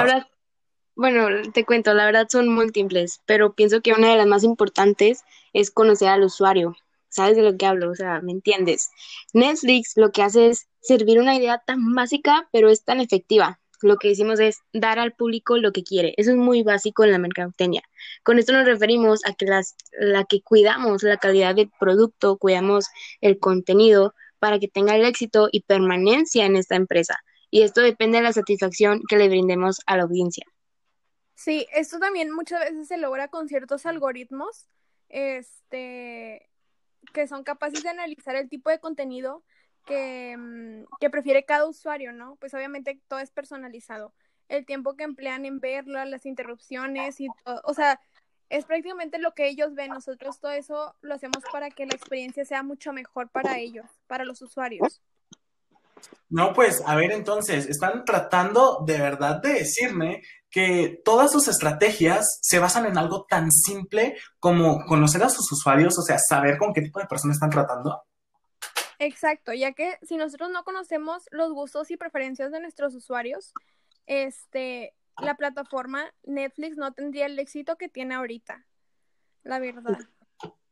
Bueno, 0.96 1.28
te 1.52 1.66
cuento, 1.66 1.94
la 1.94 2.06
verdad 2.06 2.28
son 2.30 2.48
múltiples, 2.48 3.20
pero 3.26 3.54
pienso 3.54 3.82
que 3.82 3.92
una 3.92 4.12
de 4.12 4.16
las 4.16 4.28
más 4.28 4.44
importantes 4.44 5.26
es 5.52 5.72
conocer 5.72 6.08
al 6.08 6.24
usuario. 6.24 6.78
¿Sabes 7.10 7.36
de 7.36 7.42
lo 7.42 7.58
que 7.58 7.66
hablo? 7.66 7.92
O 7.92 7.96
sea, 7.96 8.22
¿me 8.22 8.32
entiendes? 8.32 8.92
Netflix 9.34 9.94
lo 9.98 10.12
que 10.12 10.22
hace 10.22 10.50
es 10.50 10.68
servir 10.82 11.20
una 11.20 11.36
idea 11.36 11.62
tan 11.66 11.96
básica, 11.96 12.48
pero 12.54 12.70
es 12.70 12.86
tan 12.86 13.02
efectiva. 13.02 13.60
Lo 13.82 13.98
que 13.98 14.10
decimos 14.10 14.40
es 14.40 14.60
dar 14.72 15.00
al 15.00 15.14
público 15.14 15.58
lo 15.58 15.74
que 15.74 15.84
quiere. 15.84 16.14
Eso 16.18 16.32
es 16.32 16.38
muy 16.38 16.64
básico 16.64 17.04
en 17.04 17.12
la 17.12 17.18
mercadotecnia. 17.18 17.84
Con 18.24 18.40
esto 18.40 18.54
nos 18.54 18.66
referimos 18.66 19.20
a 19.26 19.34
que 19.34 19.46
las, 19.46 19.76
la 20.00 20.24
que 20.24 20.42
cuidamos 20.42 21.04
la 21.04 21.18
calidad 21.18 21.56
del 21.56 21.72
producto, 21.78 22.38
cuidamos 22.38 22.86
el 23.20 23.40
contenido 23.40 24.14
para 24.46 24.60
que 24.60 24.68
tenga 24.68 24.96
el 24.96 25.04
éxito 25.06 25.50
y 25.52 25.62
permanencia 25.62 26.46
en 26.46 26.56
esta 26.56 26.76
empresa. 26.76 27.18
Y 27.50 27.64
esto 27.64 27.82
depende 27.82 28.20
de 28.20 28.26
la 28.26 28.32
satisfacción 28.32 29.02
que 29.10 29.18
le 29.18 29.28
brindemos 29.28 29.82
a 29.88 29.98
la 29.98 30.04
audiencia. 30.04 30.46
Sí, 31.34 31.66
esto 31.74 31.98
también 31.98 32.32
muchas 32.32 32.60
veces 32.60 32.88
se 32.88 32.98
logra 32.98 33.28
con 33.30 33.48
ciertos 33.48 33.88
algoritmos, 33.88 34.70
este, 35.10 36.48
que 37.12 37.28
son 37.28 37.44
capaces 37.44 37.82
de 37.82 37.90
analizar 37.90 38.36
el 38.36 38.50
tipo 38.50 38.70
de 38.70 38.80
contenido 38.80 39.44
que, 39.84 40.38
mm, 40.38 40.84
que 41.00 41.10
prefiere 41.10 41.44
cada 41.44 41.66
usuario, 41.66 42.12
¿no? 42.12 42.36
Pues 42.36 42.54
obviamente 42.54 43.02
todo 43.08 43.18
es 43.18 43.32
personalizado. 43.32 44.14
El 44.48 44.68
tiempo 44.68 44.96
que 44.96 45.06
emplean 45.06 45.44
en 45.48 45.60
verla, 45.60 46.06
las 46.06 46.28
interrupciones 46.28 47.20
y 47.20 47.30
todo, 47.44 47.62
o 47.64 47.74
sea, 47.74 48.00
es 48.50 48.66
prácticamente 48.66 49.18
lo 49.20 49.34
que 49.34 49.48
ellos 49.48 49.74
ven. 49.76 49.92
Nosotros 49.92 50.40
todo 50.40 50.52
eso 50.52 50.96
lo 51.02 51.16
hacemos 51.16 51.44
para 51.52 51.70
que 51.70 51.86
la 51.86 51.96
experiencia 51.96 52.46
sea 52.46 52.64
mucho 52.64 52.94
mejor 52.94 53.30
para 53.30 53.58
ellos, 53.60 53.86
para 54.08 54.26
los 54.26 54.42
usuarios. 54.42 55.02
No, 56.30 56.54
pues, 56.54 56.84
a 56.86 56.96
ver, 56.96 57.12
entonces, 57.12 57.68
están 57.68 58.04
tratando 58.04 58.84
de 58.86 59.00
verdad 59.00 59.42
de 59.42 59.54
decirme 59.54 60.22
que 60.50 61.02
todas 61.04 61.32
sus 61.32 61.48
estrategias 61.48 62.40
se 62.42 62.60
basan 62.60 62.86
en 62.86 62.98
algo 62.98 63.26
tan 63.26 63.52
simple 63.52 64.18
como 64.40 64.86
conocer 64.86 65.24
a 65.24 65.30
sus 65.30 65.52
usuarios, 65.52 65.98
o 65.98 66.02
sea, 66.02 66.18
saber 66.18 66.58
con 66.58 66.74
qué 66.74 66.82
tipo 66.82 67.00
de 67.00 67.08
personas 67.08 67.38
están 67.38 67.50
tratando. 67.50 68.04
Exacto, 69.00 69.54
ya 69.54 69.74
que 69.74 69.98
si 70.04 70.16
nosotros 70.18 70.50
no 70.50 70.64
conocemos 70.64 71.24
los 71.32 71.52
gustos 71.52 71.92
y 71.92 71.98
preferencias 71.98 72.52
de 72.52 72.62
nuestros 72.62 72.96
usuarios, 72.96 73.54
este, 74.06 74.94
la 75.22 75.36
plataforma 75.36 76.12
Netflix 76.24 76.78
no 76.78 76.94
tendría 76.94 77.26
el 77.26 77.40
éxito 77.40 77.76
que 77.78 77.90
tiene 77.90 78.16
ahorita, 78.16 78.66
la 79.44 79.60
verdad. 79.60 80.00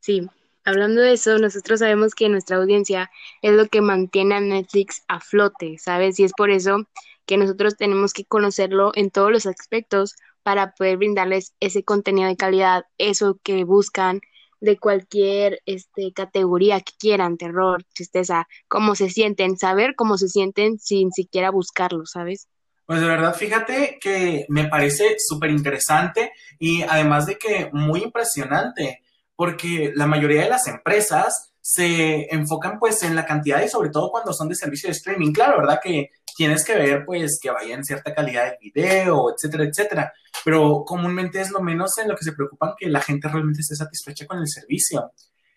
Sí, 0.00 0.28
hablando 0.64 1.00
de 1.00 1.14
eso, 1.14 1.38
nosotros 1.38 1.80
sabemos 1.80 2.14
que 2.14 2.28
nuestra 2.28 2.56
audiencia 2.56 3.10
es 3.42 3.54
lo 3.54 3.66
que 3.66 3.80
mantiene 3.80 4.34
a 4.34 4.40
Netflix 4.40 5.02
a 5.08 5.20
flote, 5.20 5.78
¿sabes? 5.78 6.18
Y 6.20 6.24
es 6.24 6.32
por 6.32 6.50
eso 6.50 6.86
que 7.26 7.36
nosotros 7.36 7.76
tenemos 7.76 8.12
que 8.12 8.24
conocerlo 8.24 8.92
en 8.94 9.10
todos 9.10 9.30
los 9.30 9.46
aspectos 9.46 10.16
para 10.42 10.74
poder 10.74 10.98
brindarles 10.98 11.54
ese 11.60 11.84
contenido 11.84 12.28
de 12.28 12.36
calidad, 12.36 12.84
eso 12.98 13.40
que 13.42 13.64
buscan 13.64 14.20
de 14.60 14.78
cualquier 14.78 15.60
este, 15.66 16.12
categoría 16.12 16.80
que 16.80 16.92
quieran, 16.98 17.36
terror, 17.36 17.84
tristeza, 17.94 18.46
cómo 18.68 18.94
se 18.94 19.10
sienten, 19.10 19.56
saber 19.56 19.94
cómo 19.94 20.18
se 20.18 20.28
sienten 20.28 20.78
sin 20.78 21.12
siquiera 21.12 21.50
buscarlo, 21.50 22.06
¿sabes? 22.06 22.48
Pues 22.86 23.00
de 23.00 23.06
verdad, 23.06 23.34
fíjate 23.34 23.98
que 24.00 24.44
me 24.48 24.68
parece 24.68 25.16
súper 25.18 25.50
interesante 25.50 26.32
y 26.58 26.82
además 26.82 27.26
de 27.26 27.38
que 27.38 27.70
muy 27.72 28.02
impresionante, 28.02 29.02
porque 29.36 29.92
la 29.94 30.06
mayoría 30.06 30.42
de 30.42 30.50
las 30.50 30.66
empresas 30.66 31.54
se 31.60 32.26
enfocan 32.34 32.78
pues 32.78 33.02
en 33.02 33.16
la 33.16 33.24
cantidad 33.24 33.62
y 33.62 33.70
sobre 33.70 33.88
todo 33.88 34.10
cuando 34.10 34.34
son 34.34 34.50
de 34.50 34.54
servicio 34.54 34.88
de 34.88 34.92
streaming. 34.92 35.32
Claro, 35.32 35.58
¿verdad? 35.58 35.80
Que 35.82 36.10
tienes 36.36 36.62
que 36.62 36.74
ver 36.74 37.06
pues 37.06 37.38
que 37.40 37.50
vaya 37.50 37.74
en 37.74 37.84
cierta 37.84 38.14
calidad 38.14 38.44
de 38.44 38.58
video, 38.60 39.32
etcétera, 39.32 39.64
etcétera. 39.64 40.12
Pero 40.44 40.84
comúnmente 40.84 41.40
es 41.40 41.50
lo 41.50 41.62
menos 41.62 41.96
en 41.96 42.08
lo 42.08 42.16
que 42.16 42.24
se 42.24 42.32
preocupan 42.32 42.74
que 42.78 42.88
la 42.88 43.00
gente 43.00 43.28
realmente 43.28 43.62
esté 43.62 43.76
satisfecha 43.76 44.26
con 44.26 44.40
el 44.40 44.48
servicio. 44.48 45.12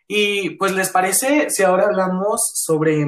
Y 0.07 0.51
pues 0.51 0.71
les 0.71 0.89
parece 0.89 1.49
si 1.49 1.63
ahora 1.63 1.87
hablamos 1.87 2.39
sobre 2.53 3.05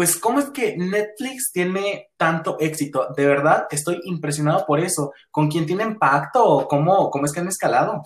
pues 0.00 0.16
cómo 0.16 0.38
es 0.38 0.48
que 0.48 0.78
Netflix 0.78 1.52
tiene 1.52 2.08
tanto 2.16 2.58
éxito. 2.58 3.08
De 3.14 3.26
verdad, 3.26 3.66
estoy 3.70 4.00
impresionado 4.04 4.64
por 4.64 4.80
eso. 4.80 5.12
¿Con 5.30 5.50
quién 5.50 5.66
tiene 5.66 5.84
impacto 5.84 6.42
o 6.42 6.66
cómo, 6.66 7.10
cómo 7.10 7.26
es 7.26 7.32
que 7.34 7.40
han 7.40 7.48
escalado? 7.48 8.02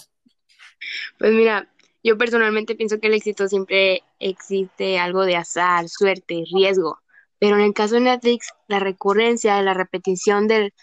Pues 1.21 1.33
mira, 1.33 1.69
yo 2.03 2.19
personalmente 2.19 2.75
pienso 2.75 2.99
que 2.99 3.07
el 3.07 3.15
éxito 3.15 3.47
siempre 3.47 4.03
existe 4.19 4.99
algo 4.99 5.25
de 5.25 5.37
azar, 5.37 5.89
suerte, 5.89 6.43
riesgo, 6.53 6.99
pero 7.39 7.55
en 7.55 7.63
el 7.63 7.75
caso 7.75 7.95
de 7.95 8.01
Netflix, 8.01 8.49
la 8.67 8.81
recurrencia, 8.81 9.63
la 9.63 9.75
repetición 9.75 10.49
del 10.49 10.75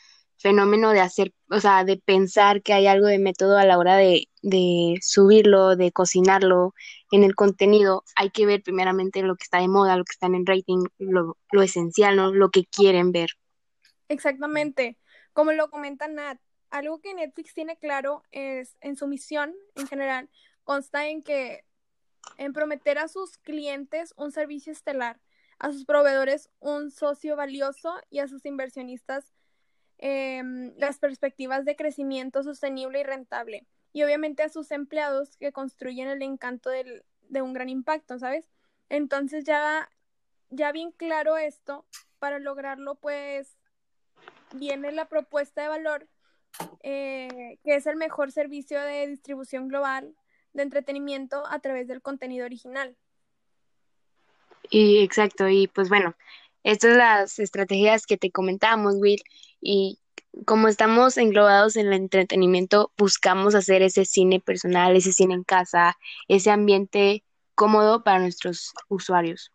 fenómeno 0.41 0.91
de 0.91 1.00
hacer, 1.00 1.33
o 1.50 1.60
sea, 1.60 1.83
de 1.83 1.98
pensar 1.98 2.62
que 2.62 2.74
hay 2.74 2.88
algo 2.88 3.07
de 3.07 3.19
método 3.19 3.57
a 3.57 3.65
la 3.65 3.77
hora 3.77 3.95
de, 3.95 4.27
de 4.41 4.98
subirlo, 5.01 5.75
de 5.75 5.91
cocinarlo 5.91 6.74
en 7.12 7.24
el 7.24 7.36
contenido, 7.36 8.03
hay 8.15 8.31
que 8.31 8.45
ver 8.45 8.63
primeramente 8.63 9.21
lo 9.21 9.36
que 9.36 9.43
está 9.43 9.60
de 9.60 9.67
moda, 9.67 9.98
lo 9.98 10.03
que 10.03 10.13
está 10.13 10.27
en 10.27 10.45
rating, 10.45 10.86
lo, 10.98 11.38
lo 11.51 11.62
esencial, 11.62 12.15
¿no? 12.15 12.33
lo 12.33 12.50
que 12.50 12.65
quieren 12.65 13.12
ver. 13.12 13.31
Exactamente. 14.07 14.98
Como 15.33 15.51
lo 15.53 15.69
comenta 15.69 16.07
Nat, 16.07 16.39
algo 16.69 17.00
que 17.01 17.13
Netflix 17.13 17.53
tiene 17.53 17.77
claro 17.77 18.24
es 18.31 18.77
en 18.81 18.95
su 18.95 19.07
misión 19.07 19.53
en 19.75 19.88
general 19.88 20.29
consta 20.63 21.07
en 21.07 21.21
que 21.21 21.65
en 22.38 22.53
prometer 22.53 22.98
a 22.98 23.07
sus 23.07 23.38
clientes 23.38 24.13
un 24.15 24.31
servicio 24.31 24.71
estelar, 24.71 25.19
a 25.60 25.71
sus 25.71 25.86
proveedores 25.86 26.50
un 26.60 26.91
socio 26.91 27.36
valioso 27.36 27.95
y 28.10 28.19
a 28.19 28.27
sus 28.27 28.45
inversionistas 28.45 29.33
em, 30.01 30.74
las 30.77 31.00
perspectivas 31.00 31.63
de 31.63 31.75
crecimiento 31.75 32.43
sostenible 32.43 33.00
y 33.00 33.03
rentable. 33.03 33.65
Y 33.93 34.03
obviamente 34.03 34.43
a 34.43 34.50
sus 34.50 34.72
empleados 34.72 35.38
que 35.38 35.51
construyen 35.51 36.10
el 36.10 36.22
encanto 36.22 36.70
de 36.70 37.41
un 37.41 37.53
gran 37.53 37.70
impacto, 37.70 38.20
¿sabes? 38.20 38.50
Entonces 38.89 39.46
ya, 39.46 39.89
ya 40.50 40.74
bien 40.74 40.91
claro 40.91 41.38
esto, 41.38 41.86
para 42.20 42.39
lograrlo 42.39 42.96
pues 42.96 43.58
viene 44.53 44.91
la 44.91 45.08
propuesta 45.08 45.62
de 45.62 45.67
valor, 45.70 46.08
eh, 46.84 47.58
que 47.63 47.75
es 47.75 47.88
el 47.88 47.96
mejor 47.96 48.31
servicio 48.31 48.81
de 48.81 49.08
distribución 49.08 49.67
global 49.67 50.13
de 50.53 50.63
entretenimiento 50.63 51.43
a 51.48 51.60
través 51.60 51.88
del 51.88 52.01
contenido 52.01 52.46
original. 52.46 52.96
Y 54.70 55.03
exacto, 55.03 55.48
y 55.48 55.67
pues 55.67 55.89
bueno, 55.89 56.15
estas 56.63 56.96
las 56.98 57.39
estrategias 57.39 58.06
que 58.06 58.18
te 58.18 58.32
comentábamos, 58.32 58.96
Will, 58.98 59.22
y 59.62 60.00
como 60.46 60.68
estamos 60.68 61.18
englobados 61.18 61.75
en 61.75 61.88
el 61.88 61.94
entretenimiento, 61.94 62.91
buscamos 62.98 63.56
hacer 63.56 63.82
ese 63.82 64.06
cine 64.06 64.39
personal, 64.39 64.96
ese 64.96 65.12
cine 65.12 65.34
en 65.34 65.44
casa, 65.44 65.98
ese 66.27 66.51
ambiente 66.51 67.24
cómodo 67.56 68.03
para 68.03 68.20
nuestros 68.20 68.74
usuarios. 68.88 69.51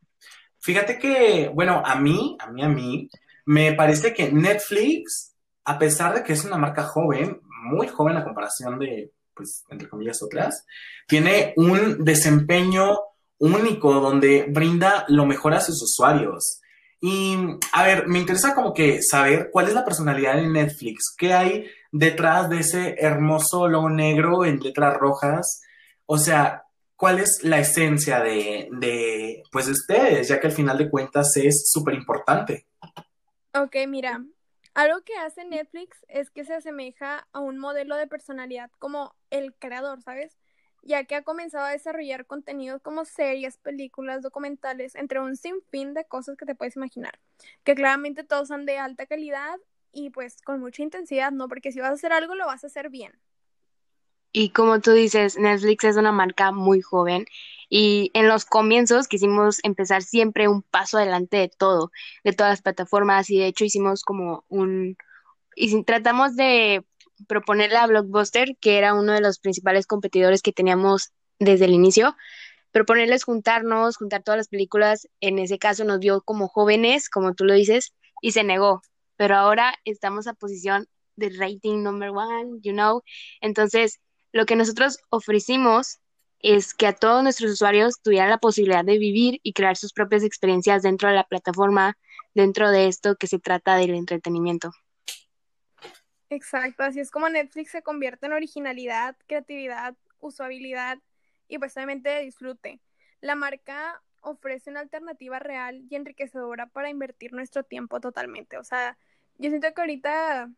Fíjate 0.58 0.98
que, 0.98 1.50
bueno, 1.54 1.82
a 1.84 1.94
mí, 1.96 2.36
a 2.40 2.50
mí, 2.50 2.62
a 2.62 2.68
mí, 2.68 3.08
me 3.46 3.72
parece 3.72 4.12
que 4.12 4.30
Netflix, 4.32 5.34
a 5.64 5.78
pesar 5.78 6.14
de 6.14 6.22
que 6.22 6.32
es 6.32 6.44
una 6.44 6.58
marca 6.58 6.82
joven, 6.82 7.40
muy 7.62 7.88
joven 7.88 8.16
a 8.16 8.24
comparación 8.24 8.78
de, 8.78 9.12
pues, 9.34 9.64
entre 9.70 9.88
comillas, 9.88 10.22
otras, 10.22 10.66
tiene 11.06 11.54
un 11.56 12.04
desempeño 12.04 12.98
único 13.38 13.94
donde 13.94 14.46
brinda 14.48 15.04
lo 15.08 15.26
mejor 15.26 15.54
a 15.54 15.60
sus 15.60 15.82
usuarios. 15.82 16.60
Y, 17.00 17.36
a 17.72 17.84
ver, 17.84 18.06
me 18.06 18.18
interesa 18.18 18.54
como 18.54 18.72
que 18.72 19.00
saber 19.02 19.50
cuál 19.52 19.68
es 19.68 19.74
la 19.74 19.84
personalidad 19.84 20.36
de 20.36 20.48
Netflix, 20.48 21.14
qué 21.16 21.34
hay 21.34 21.66
detrás 21.92 22.48
de 22.48 22.60
ese 22.60 22.96
hermoso 22.98 23.68
logo 23.68 23.90
negro 23.90 24.44
en 24.44 24.60
letras 24.60 24.96
rojas. 24.96 25.62
O 26.06 26.18
sea, 26.18 26.64
cuál 26.96 27.18
es 27.18 27.40
la 27.42 27.58
esencia 27.58 28.20
de, 28.20 28.68
de 28.72 29.42
pues, 29.52 29.66
de 29.66 29.72
ustedes, 29.72 30.28
ya 30.28 30.40
que 30.40 30.46
al 30.46 30.52
final 30.52 30.78
de 30.78 30.90
cuentas 30.90 31.36
es 31.36 31.70
súper 31.70 31.94
importante. 31.94 32.66
Ok, 33.54 33.76
mira, 33.88 34.24
algo 34.74 35.00
que 35.04 35.16
hace 35.16 35.44
Netflix 35.44 35.96
es 36.08 36.30
que 36.30 36.44
se 36.44 36.54
asemeja 36.54 37.26
a 37.32 37.40
un 37.40 37.58
modelo 37.58 37.96
de 37.96 38.06
personalidad 38.06 38.70
como 38.78 39.14
el 39.30 39.54
creador, 39.54 40.02
¿sabes? 40.02 40.36
Ya 40.86 41.04
que 41.04 41.16
ha 41.16 41.22
comenzado 41.22 41.64
a 41.66 41.72
desarrollar 41.72 42.26
contenidos 42.26 42.80
como 42.80 43.04
series, 43.04 43.58
películas, 43.58 44.22
documentales, 44.22 44.94
entre 44.94 45.20
un 45.20 45.36
sinfín 45.36 45.94
de 45.94 46.04
cosas 46.04 46.36
que 46.36 46.46
te 46.46 46.54
puedes 46.54 46.76
imaginar, 46.76 47.18
que 47.64 47.74
claramente 47.74 48.22
todos 48.22 48.48
son 48.48 48.66
de 48.66 48.78
alta 48.78 49.06
calidad 49.06 49.58
y 49.92 50.10
pues 50.10 50.40
con 50.42 50.60
mucha 50.60 50.82
intensidad, 50.82 51.32
¿no? 51.32 51.48
Porque 51.48 51.72
si 51.72 51.80
vas 51.80 51.90
a 51.90 51.94
hacer 51.94 52.12
algo, 52.12 52.36
lo 52.36 52.46
vas 52.46 52.62
a 52.62 52.68
hacer 52.68 52.88
bien. 52.90 53.12
Y 54.32 54.50
como 54.50 54.80
tú 54.80 54.92
dices, 54.92 55.38
Netflix 55.38 55.84
es 55.84 55.96
una 55.96 56.12
marca 56.12 56.52
muy 56.52 56.82
joven 56.82 57.24
y 57.70 58.10
en 58.14 58.28
los 58.28 58.44
comienzos 58.44 59.08
quisimos 59.08 59.60
empezar 59.64 60.02
siempre 60.02 60.46
un 60.46 60.62
paso 60.62 60.98
adelante 60.98 61.38
de 61.38 61.48
todo, 61.48 61.90
de 62.22 62.32
todas 62.32 62.52
las 62.52 62.62
plataformas 62.62 63.30
y 63.30 63.38
de 63.38 63.46
hecho 63.46 63.64
hicimos 63.64 64.02
como 64.04 64.44
un... 64.48 64.96
y 65.54 65.82
tratamos 65.84 66.36
de 66.36 66.84
proponerle 67.28 67.76
a 67.76 67.86
Blockbuster, 67.86 68.56
que 68.60 68.78
era 68.78 68.94
uno 68.94 69.12
de 69.12 69.20
los 69.20 69.38
principales 69.38 69.86
competidores 69.86 70.42
que 70.42 70.52
teníamos 70.52 71.12
desde 71.38 71.66
el 71.66 71.72
inicio, 71.72 72.16
proponerles 72.72 73.24
juntarnos, 73.24 73.96
juntar 73.96 74.22
todas 74.22 74.38
las 74.38 74.48
películas. 74.48 75.08
En 75.20 75.38
ese 75.38 75.58
caso 75.58 75.84
nos 75.84 75.98
vio 75.98 76.20
como 76.22 76.48
jóvenes, 76.48 77.08
como 77.08 77.34
tú 77.34 77.44
lo 77.44 77.54
dices, 77.54 77.94
y 78.20 78.32
se 78.32 78.44
negó. 78.44 78.82
Pero 79.16 79.36
ahora 79.36 79.74
estamos 79.84 80.26
a 80.26 80.34
posición 80.34 80.86
de 81.16 81.30
rating 81.30 81.82
number 81.82 82.10
one, 82.10 82.60
you 82.62 82.72
know. 82.72 83.02
Entonces, 83.40 84.00
lo 84.32 84.44
que 84.44 84.56
nosotros 84.56 84.98
ofrecimos 85.08 85.98
es 86.40 86.74
que 86.74 86.86
a 86.86 86.92
todos 86.92 87.22
nuestros 87.22 87.50
usuarios 87.52 88.00
tuvieran 88.02 88.30
la 88.30 88.38
posibilidad 88.38 88.84
de 88.84 88.98
vivir 88.98 89.40
y 89.42 89.52
crear 89.52 89.76
sus 89.76 89.92
propias 89.92 90.22
experiencias 90.22 90.82
dentro 90.82 91.08
de 91.08 91.14
la 91.14 91.24
plataforma, 91.24 91.96
dentro 92.34 92.70
de 92.70 92.88
esto 92.88 93.16
que 93.16 93.26
se 93.26 93.38
trata 93.38 93.76
del 93.76 93.94
entretenimiento. 93.94 94.70
Exacto, 96.28 96.82
así 96.82 97.00
es 97.00 97.10
como 97.10 97.28
Netflix 97.28 97.70
se 97.70 97.82
convierte 97.82 98.26
en 98.26 98.32
originalidad, 98.32 99.16
creatividad, 99.26 99.94
usabilidad 100.20 100.98
y 101.48 101.58
pues 101.58 101.76
obviamente 101.76 102.20
disfrute. 102.20 102.80
La 103.20 103.36
marca 103.36 104.02
ofrece 104.20 104.70
una 104.70 104.80
alternativa 104.80 105.38
real 105.38 105.84
y 105.88 105.94
enriquecedora 105.94 106.66
para 106.66 106.90
invertir 106.90 107.32
nuestro 107.32 107.62
tiempo 107.62 108.00
totalmente. 108.00 108.58
O 108.58 108.64
sea, 108.64 108.98
yo 109.38 109.50
siento 109.50 109.72
que 109.72 109.80
ahorita 109.80 110.50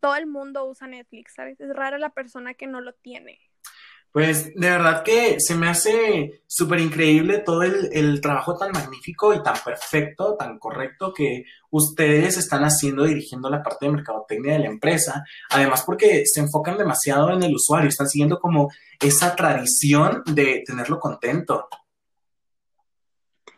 todo 0.00 0.16
el 0.16 0.26
mundo 0.26 0.66
usa 0.66 0.86
Netflix, 0.88 1.34
¿sabes? 1.34 1.60
Es 1.60 1.74
rara 1.74 1.98
la 1.98 2.10
persona 2.10 2.54
que 2.54 2.66
no 2.68 2.80
lo 2.80 2.94
tiene. 2.94 3.40
Pues 4.12 4.54
de 4.54 4.68
verdad 4.68 5.02
que 5.02 5.40
se 5.40 5.54
me 5.54 5.70
hace 5.70 6.42
súper 6.46 6.80
increíble 6.80 7.38
todo 7.38 7.62
el, 7.62 8.20
trabajo 8.20 8.58
tan 8.58 8.70
magnífico 8.70 9.32
y 9.32 9.42
tan 9.42 9.56
perfecto, 9.64 10.36
tan 10.38 10.58
correcto 10.58 11.14
que 11.14 11.44
ustedes 11.70 12.36
están 12.36 12.62
haciendo 12.62 13.04
dirigiendo 13.04 13.48
la 13.48 13.62
parte 13.62 13.86
de 13.86 13.92
mercadotecnia 13.92 14.52
de 14.52 14.58
la 14.58 14.66
empresa. 14.66 15.24
Además 15.48 15.82
porque 15.86 16.24
se 16.26 16.40
enfocan 16.40 16.76
demasiado 16.76 17.32
en 17.32 17.42
el 17.42 17.54
usuario, 17.54 17.88
están 17.88 18.06
siguiendo 18.06 18.38
como 18.38 18.70
esa 19.00 19.34
tradición 19.34 20.22
de 20.26 20.62
tenerlo 20.66 21.00
contento. 21.00 21.68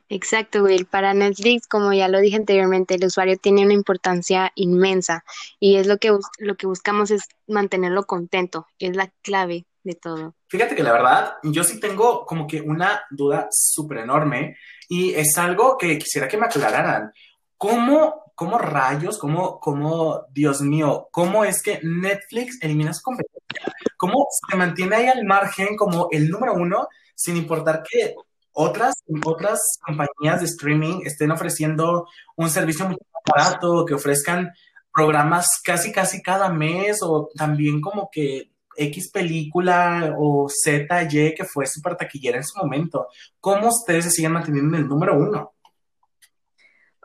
Exacto, 0.08 0.62
Will. 0.62 0.86
Para 0.86 1.14
Netflix, 1.14 1.66
como 1.66 1.92
ya 1.92 2.06
lo 2.06 2.20
dije 2.20 2.36
anteriormente, 2.36 2.94
el 2.94 3.04
usuario 3.04 3.36
tiene 3.38 3.64
una 3.64 3.72
importancia 3.72 4.52
inmensa 4.54 5.24
y 5.58 5.76
es 5.76 5.88
lo 5.88 5.98
que, 5.98 6.16
lo 6.38 6.54
que 6.54 6.68
buscamos 6.68 7.10
es 7.10 7.24
mantenerlo 7.48 8.04
contento, 8.04 8.68
es 8.78 8.94
la 8.94 9.12
clave 9.22 9.66
de 9.84 9.94
todo. 9.94 10.34
Fíjate 10.48 10.74
que 10.74 10.82
la 10.82 10.92
verdad, 10.92 11.34
yo 11.42 11.62
sí 11.62 11.78
tengo 11.78 12.24
como 12.24 12.46
que 12.46 12.60
una 12.60 13.04
duda 13.10 13.48
súper 13.50 13.98
enorme 13.98 14.56
y 14.88 15.14
es 15.14 15.36
algo 15.38 15.76
que 15.78 15.98
quisiera 15.98 16.26
que 16.26 16.38
me 16.38 16.46
aclararan. 16.46 17.12
¿Cómo, 17.56 18.32
cómo 18.34 18.58
rayos, 18.58 19.18
cómo, 19.18 19.60
cómo, 19.60 20.24
Dios 20.32 20.62
mío, 20.62 21.08
cómo 21.12 21.44
es 21.44 21.62
que 21.62 21.80
Netflix 21.82 22.58
elimina 22.62 22.94
su 22.94 23.02
competencia? 23.02 23.72
¿Cómo 23.96 24.26
se 24.50 24.56
mantiene 24.56 24.96
ahí 24.96 25.06
al 25.06 25.24
margen 25.24 25.76
como 25.76 26.08
el 26.10 26.30
número 26.30 26.54
uno 26.54 26.88
sin 27.14 27.36
importar 27.36 27.82
que 27.88 28.14
otras, 28.52 28.94
otras 29.24 29.60
compañías 29.84 30.40
de 30.40 30.46
streaming 30.46 31.00
estén 31.04 31.30
ofreciendo 31.30 32.06
un 32.36 32.48
servicio 32.48 32.86
muy 32.86 32.96
barato, 33.26 33.84
que 33.84 33.94
ofrezcan 33.94 34.52
programas 34.92 35.60
casi, 35.62 35.92
casi 35.92 36.22
cada 36.22 36.48
mes 36.48 37.00
o 37.02 37.28
también 37.36 37.80
como 37.80 38.08
que 38.10 38.53
X 38.76 39.10
película 39.10 40.14
o 40.18 40.48
Z, 40.48 41.02
Y 41.10 41.34
que 41.34 41.44
fue 41.44 41.66
súper 41.66 41.96
taquillera 41.96 42.38
en 42.38 42.44
su 42.44 42.58
momento. 42.58 43.08
¿Cómo 43.40 43.68
ustedes 43.68 44.04
se 44.04 44.10
siguen 44.10 44.32
manteniendo 44.32 44.76
en 44.76 44.82
el 44.82 44.88
número 44.88 45.16
uno? 45.16 45.54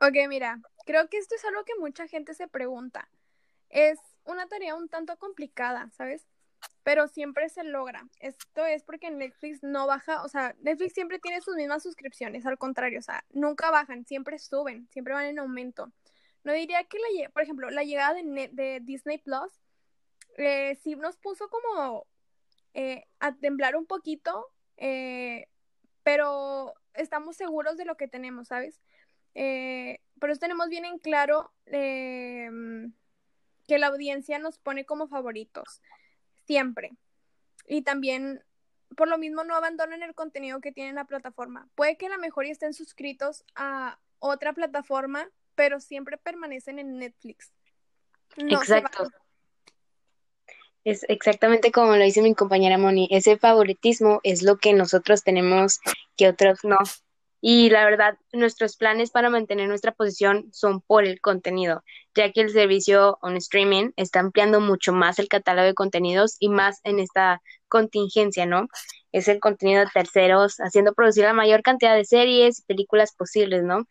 Ok, 0.02 0.16
mira, 0.28 0.60
creo 0.86 1.10
que 1.10 1.18
esto 1.18 1.36
es 1.36 1.46
algo 1.46 1.64
que 1.66 1.74
mucha 1.80 2.08
gente 2.08 2.34
se 2.34 2.48
pregunta. 2.48 3.10
Es 3.70 4.00
una 4.24 4.48
tarea 4.48 4.76
un 4.76 4.90
tanto 4.90 5.18
complicada, 5.18 5.90
¿sabes? 5.98 6.26
pero 6.84 7.08
siempre 7.08 7.50
se 7.50 7.64
logra. 7.64 8.08
Esto 8.20 8.66
es 8.66 8.84
porque 8.84 9.12
Netflix 9.12 9.62
no 9.64 9.88
baja, 9.88 10.24
o 10.24 10.28
sea, 10.28 10.56
Netflix 10.62 10.94
siempre 10.94 11.20
tiene 11.20 11.42
sus 11.42 11.56
mismas 11.56 11.84
suscripciones, 11.84 12.46
al 12.46 12.58
contrario, 12.58 13.00
o 13.00 13.04
sea, 13.04 13.24
nunca 13.32 13.72
bajan, 13.72 14.06
siempre 14.06 14.40
suben, 14.40 14.88
siempre 14.90 15.14
van 15.14 15.26
en 15.26 15.40
aumento. 15.40 15.92
No 16.44 16.54
diría 16.54 16.84
que, 16.86 16.98
la, 16.98 17.30
por 17.30 17.44
ejemplo, 17.44 17.70
la 17.70 17.84
llegada 17.84 18.14
de, 18.14 18.50
de 18.52 18.80
Disney 18.82 19.18
Plus 19.18 19.52
eh, 20.38 20.80
sí 20.82 20.96
nos 20.96 21.18
puso 21.18 21.50
como 21.50 22.08
eh, 22.74 23.06
a 23.20 23.36
temblar 23.36 23.76
un 23.76 23.86
poquito, 23.86 24.48
eh, 24.78 25.48
pero 26.04 26.74
estamos 26.94 27.36
seguros 27.36 27.78
de 27.78 27.86
lo 27.86 27.98
que 27.98 28.08
tenemos, 28.08 28.50
¿sabes? 28.50 28.82
Eh, 29.34 30.00
por 30.20 30.30
eso 30.30 30.40
tenemos 30.40 30.70
bien 30.70 30.86
en 30.86 31.00
claro 31.00 31.52
que 31.66 32.92
la 33.68 33.88
audiencia 33.88 34.40
nos 34.40 34.58
pone 34.58 34.86
como 34.86 35.08
favoritos 35.08 35.82
siempre. 36.46 36.92
Y 37.68 37.84
también, 37.84 38.44
por 38.96 39.08
lo 39.08 39.18
mismo, 39.18 39.44
no 39.44 39.56
abandonen 39.56 40.04
el 40.04 40.16
contenido 40.16 40.62
que 40.62 40.72
tienen 40.72 40.96
la 40.96 41.06
plataforma. 41.06 41.70
Puede 41.76 41.98
que 41.98 42.08
a 42.08 42.10
lo 42.10 42.18
mejor 42.18 42.46
estén 42.46 42.74
suscritos 42.74 43.44
a 43.56 44.00
otra 44.20 44.54
plataforma, 44.54 45.30
pero 45.56 45.80
siempre 45.80 46.18
permanecen 46.18 46.80
en 46.80 46.98
Netflix. 46.98 47.54
Exacto. 48.38 49.10
Es 50.84 51.06
exactamente 51.10 51.72
como 51.72 51.96
lo 51.96 52.04
dice 52.04 52.22
mi 52.22 52.34
compañera 52.34 52.78
Moni. 52.78 53.08
Ese 53.12 53.38
favoritismo 53.38 54.22
es 54.24 54.44
lo 54.44 54.58
que 54.58 54.74
nosotros 54.74 55.24
tenemos 55.24 55.80
que 56.16 56.30
otros 56.30 56.60
no. 56.64 56.78
Y 57.42 57.70
la 57.70 57.86
verdad, 57.86 58.18
nuestros 58.34 58.76
planes 58.76 59.12
para 59.12 59.30
mantener 59.30 59.70
nuestra 59.70 59.94
posición 59.94 60.50
son 60.52 60.82
por 60.82 61.06
el 61.06 61.22
contenido, 61.22 61.84
ya 62.14 62.32
que 62.32 62.42
el 62.42 62.50
servicio 62.50 63.18
on 63.22 63.38
streaming 63.38 63.92
está 63.96 64.20
ampliando 64.20 64.60
mucho 64.60 64.92
más 64.92 65.20
el 65.20 65.30
catálogo 65.30 65.68
de 65.68 65.74
contenidos 65.74 66.36
y 66.40 66.50
más 66.50 66.82
en 66.84 67.00
esta 67.00 67.42
contingencia, 67.70 68.46
¿no? 68.46 68.68
Es 69.14 69.30
el 69.30 69.40
contenido 69.40 69.80
de 69.82 69.92
terceros, 69.94 70.58
haciendo 70.58 70.94
producir 70.94 71.24
la 71.24 71.34
mayor 71.34 71.62
cantidad 71.62 71.96
de 71.96 72.04
series 72.04 72.60
y 72.60 72.64
películas 72.64 73.14
posibles, 73.16 73.64
¿no? 73.64 73.86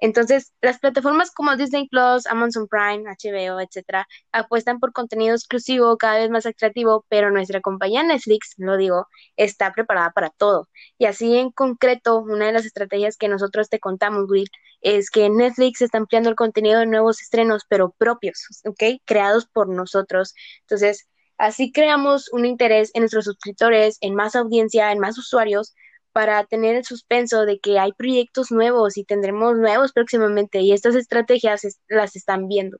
Entonces, 0.00 0.52
las 0.60 0.78
plataformas 0.78 1.30
como 1.30 1.56
Disney 1.56 1.88
Plus, 1.88 2.26
Amazon 2.26 2.66
Prime, 2.68 3.04
HBO, 3.04 3.60
etcétera, 3.60 4.06
apuestan 4.32 4.80
por 4.80 4.92
contenido 4.92 5.34
exclusivo 5.34 5.96
cada 5.98 6.18
vez 6.18 6.30
más 6.30 6.46
atractivo, 6.46 7.04
pero 7.08 7.30
nuestra 7.30 7.60
compañía 7.60 8.02
Netflix, 8.02 8.54
lo 8.56 8.76
digo, 8.76 9.06
está 9.36 9.72
preparada 9.72 10.10
para 10.12 10.30
todo. 10.30 10.68
Y 10.98 11.04
así 11.06 11.36
en 11.36 11.50
concreto, 11.50 12.18
una 12.20 12.46
de 12.46 12.52
las 12.52 12.64
estrategias 12.64 13.16
que 13.16 13.28
nosotros 13.28 13.68
te 13.68 13.78
contamos, 13.78 14.28
Will, 14.28 14.48
es 14.80 15.10
que 15.10 15.28
Netflix 15.28 15.82
está 15.82 15.98
ampliando 15.98 16.30
el 16.30 16.36
contenido 16.36 16.80
de 16.80 16.86
nuevos 16.86 17.20
estrenos, 17.20 17.64
pero 17.68 17.94
propios, 17.98 18.46
¿ok? 18.64 19.02
Creados 19.04 19.46
por 19.46 19.68
nosotros. 19.68 20.34
Entonces, 20.62 21.06
así 21.36 21.72
creamos 21.72 22.30
un 22.32 22.46
interés 22.46 22.90
en 22.94 23.02
nuestros 23.02 23.26
suscriptores, 23.26 23.98
en 24.00 24.14
más 24.14 24.36
audiencia, 24.36 24.92
en 24.92 24.98
más 24.98 25.18
usuarios, 25.18 25.74
para 26.12 26.44
tener 26.44 26.76
el 26.76 26.84
suspenso 26.84 27.44
de 27.46 27.60
que 27.60 27.78
hay 27.78 27.92
proyectos 27.92 28.50
nuevos 28.50 28.96
y 28.96 29.04
tendremos 29.04 29.56
nuevos 29.56 29.92
próximamente 29.92 30.60
y 30.60 30.72
estas 30.72 30.94
estrategias 30.94 31.62
las 31.88 32.16
están 32.16 32.48
viendo. 32.48 32.78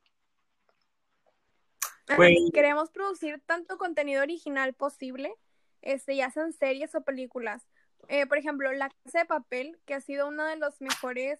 Pues 2.15 2.37
queremos 2.53 2.89
producir 2.89 3.41
tanto 3.45 3.77
contenido 3.77 4.21
original 4.21 4.73
posible, 4.73 5.33
este, 5.81 6.15
ya 6.15 6.29
sean 6.29 6.51
series 6.51 6.93
o 6.95 7.01
películas. 7.01 7.65
Eh, 8.09 8.25
por 8.25 8.37
ejemplo, 8.37 8.71
La 8.73 8.89
Casa 9.03 9.19
de 9.19 9.25
Papel, 9.25 9.79
que 9.85 9.93
ha 9.93 10.01
sido 10.01 10.27
uno 10.27 10.45
de 10.45 10.57
los 10.57 10.81
mejores, 10.81 11.39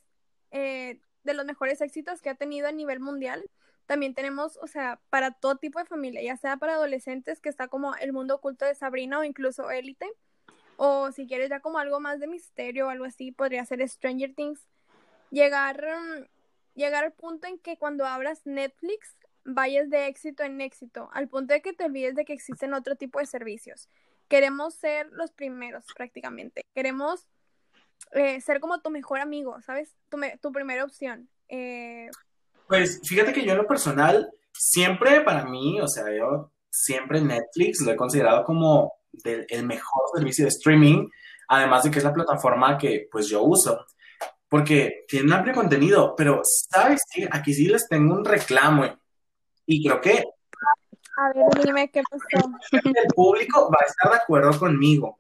eh, 0.52 1.02
de 1.24 1.34
los 1.34 1.46
mejores 1.46 1.82
éxitos 1.82 2.22
que 2.22 2.30
ha 2.30 2.36
tenido 2.36 2.68
a 2.68 2.72
nivel 2.72 3.02
mundial. 3.02 3.50
También 3.86 4.14
tenemos, 4.14 4.58
o 4.62 4.68
sea, 4.68 5.02
para 5.10 5.32
todo 5.32 5.58
tipo 5.58 5.80
de 5.80 5.86
familia, 5.86 6.22
ya 6.22 6.38
sea 6.38 6.56
para 6.56 6.76
adolescentes, 6.76 7.42
que 7.42 7.50
está 7.50 7.68
como 7.68 7.96
El 7.96 8.14
Mundo 8.14 8.36
Oculto 8.36 8.64
de 8.64 8.76
Sabrina 8.76 9.20
o 9.20 9.24
incluso 9.26 9.70
Élite 9.72 10.10
o 10.84 11.12
si 11.12 11.28
quieres 11.28 11.52
ya 11.52 11.60
como 11.60 11.78
algo 11.78 12.00
más 12.00 12.20
de 12.20 12.26
misterio 12.26 12.88
o 12.88 12.90
algo 12.90 13.06
así, 13.06 13.32
podría 13.32 13.64
ser 13.66 13.88
Stranger 13.88 14.34
Things. 14.34 14.68
Llegar, 15.30 15.80
mm, 15.80 16.26
llegar 16.74 17.04
al 17.04 17.14
punto 17.14 17.46
en 17.46 17.60
que 17.60 17.78
cuando 17.78 18.04
abras 18.04 18.42
Netflix 18.46 19.16
vayas 19.46 19.92
de 19.92 20.08
éxito 20.08 20.42
en 20.42 20.60
éxito, 20.60 21.12
al 21.14 21.28
punto 21.28 21.54
de 21.54 21.62
que 21.62 21.74
te 21.74 21.86
olvides 21.86 22.16
de 22.16 22.26
que 22.26 22.34
existen 22.34 22.74
otro 22.74 22.96
tipo 22.96 23.20
de 23.20 23.28
servicios. 23.28 23.90
Queremos 24.28 24.74
ser 24.74 25.08
los 25.12 25.32
primeros 25.32 25.86
prácticamente. 25.96 26.64
Queremos 26.74 27.28
eh, 28.14 28.42
ser 28.42 28.60
como 28.60 28.82
tu 28.82 28.90
mejor 28.90 29.20
amigo, 29.20 29.62
¿sabes? 29.62 29.96
Tu, 30.10 30.18
tu 30.42 30.52
primera 30.52 30.84
opción. 30.84 31.30
Eh, 31.48 32.10
pues 32.68 33.00
fíjate 33.08 33.34
que 33.34 33.46
yo 33.46 33.52
en 33.52 33.60
lo 33.60 33.68
personal, 33.68 34.34
siempre 34.52 35.22
para 35.22 35.46
mí, 35.46 35.80
o 35.80 35.88
sea, 35.88 36.06
yo 36.12 36.52
siempre 36.72 37.22
Netflix 37.22 37.82
lo 37.82 37.92
he 37.92 37.96
considerado 37.96 38.44
como 38.44 38.94
el 39.24 39.66
mejor 39.66 40.04
servicio 40.16 40.46
de 40.46 40.50
streaming, 40.50 41.08
además 41.50 41.84
de 41.84 41.92
que 41.92 42.00
es 42.00 42.06
la 42.06 42.14
plataforma 42.14 42.78
que 42.78 43.08
pues 43.12 43.28
yo 43.28 43.44
uso, 43.44 43.86
porque 44.48 45.04
tiene 45.08 45.26
un 45.28 45.34
amplio 45.34 45.54
contenido, 45.54 46.16
pero 46.16 46.42
sabes 46.44 47.02
que 47.14 47.28
aquí 47.30 47.54
sí 47.54 47.68
les 47.68 47.88
tengo 47.88 48.16
un 48.16 48.26
reclamo 48.26 48.86
y 49.66 49.86
creo 49.86 50.00
que 50.00 50.24
a 51.18 51.34
ver, 51.34 51.66
dime 51.66 51.92
qué 51.92 52.02
pasó. 52.10 52.50
El 52.72 53.08
público 53.14 53.70
va 53.70 53.80
a 53.82 53.86
estar 53.86 54.12
de 54.12 54.18
acuerdo 54.18 54.58
conmigo. 54.58 55.20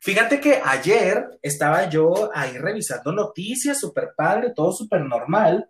Fíjate 0.00 0.40
que 0.40 0.60
ayer 0.64 1.38
estaba 1.42 1.88
yo 1.88 2.30
ahí 2.32 2.56
revisando 2.56 3.10
noticias, 3.10 3.80
súper 3.80 4.12
padre, 4.16 4.52
todo 4.54 4.72
súper 4.72 5.00
normal, 5.00 5.68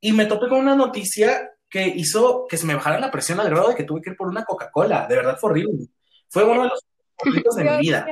y 0.00 0.12
me 0.12 0.26
topé 0.26 0.48
con 0.48 0.58
una 0.58 0.74
noticia 0.74 1.53
que 1.74 1.88
hizo 1.88 2.46
que 2.48 2.56
se 2.56 2.66
me 2.66 2.76
bajara 2.76 3.00
la 3.00 3.10
presión 3.10 3.40
al 3.40 3.50
grado 3.50 3.70
de 3.70 3.74
que 3.74 3.82
tuve 3.82 4.00
que 4.00 4.10
ir 4.10 4.16
por 4.16 4.28
una 4.28 4.44
Coca-Cola. 4.44 5.08
De 5.08 5.16
verdad 5.16 5.36
fue 5.40 5.50
horrible. 5.50 5.88
Fue 6.28 6.44
uno 6.44 6.62
de 6.62 6.68
los 6.68 6.86
favoritos 7.18 7.56
de 7.56 7.64
mi 7.64 7.78
vida. 7.78 8.06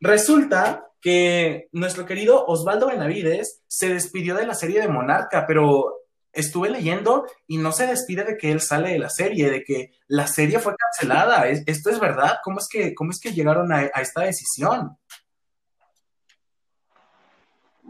Resulta 0.00 0.86
que 0.98 1.68
nuestro 1.72 2.06
querido 2.06 2.46
Osvaldo 2.46 2.86
Benavides 2.86 3.60
se 3.66 3.92
despidió 3.92 4.36
de 4.36 4.46
la 4.46 4.54
serie 4.54 4.80
de 4.80 4.88
Monarca, 4.88 5.44
pero 5.46 5.98
estuve 6.32 6.70
leyendo 6.70 7.26
y 7.46 7.58
no 7.58 7.72
se 7.72 7.86
despide 7.86 8.24
de 8.24 8.38
que 8.38 8.50
él 8.50 8.62
sale 8.62 8.92
de 8.92 8.98
la 8.98 9.10
serie, 9.10 9.50
de 9.50 9.64
que 9.64 9.90
la 10.06 10.26
serie 10.26 10.58
fue 10.58 10.74
cancelada. 10.74 11.48
¿Esto 11.48 11.90
es 11.90 12.00
verdad? 12.00 12.38
¿Cómo 12.42 12.58
es 12.58 12.68
que, 12.70 12.94
cómo 12.94 13.10
es 13.10 13.20
que 13.20 13.34
llegaron 13.34 13.70
a, 13.70 13.82
esta 14.00 14.22
decisión? 14.22 14.96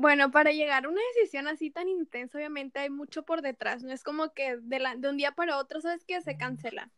Bueno, 0.03 0.33
para 0.33 0.51
llegar 0.51 0.85
a 0.85 0.89
una 0.89 1.01
decisión 1.15 1.47
así 1.47 1.71
tan 1.71 1.89
intensa, 1.89 2.37
obviamente 2.37 2.81
hay 2.81 2.91
mucho 2.91 3.23
por 3.23 3.41
detrás. 3.41 3.85
No 3.85 3.93
es 3.93 4.03
como 4.03 4.35
que 4.35 4.57
de, 4.57 4.85
de 4.97 5.09
un 5.09 5.17
día 5.17 5.31
para 5.31 5.59
otro, 5.59 5.81
sabes 5.81 6.05
que 6.05 6.21
se 6.23 6.37
cancela. 6.37 6.91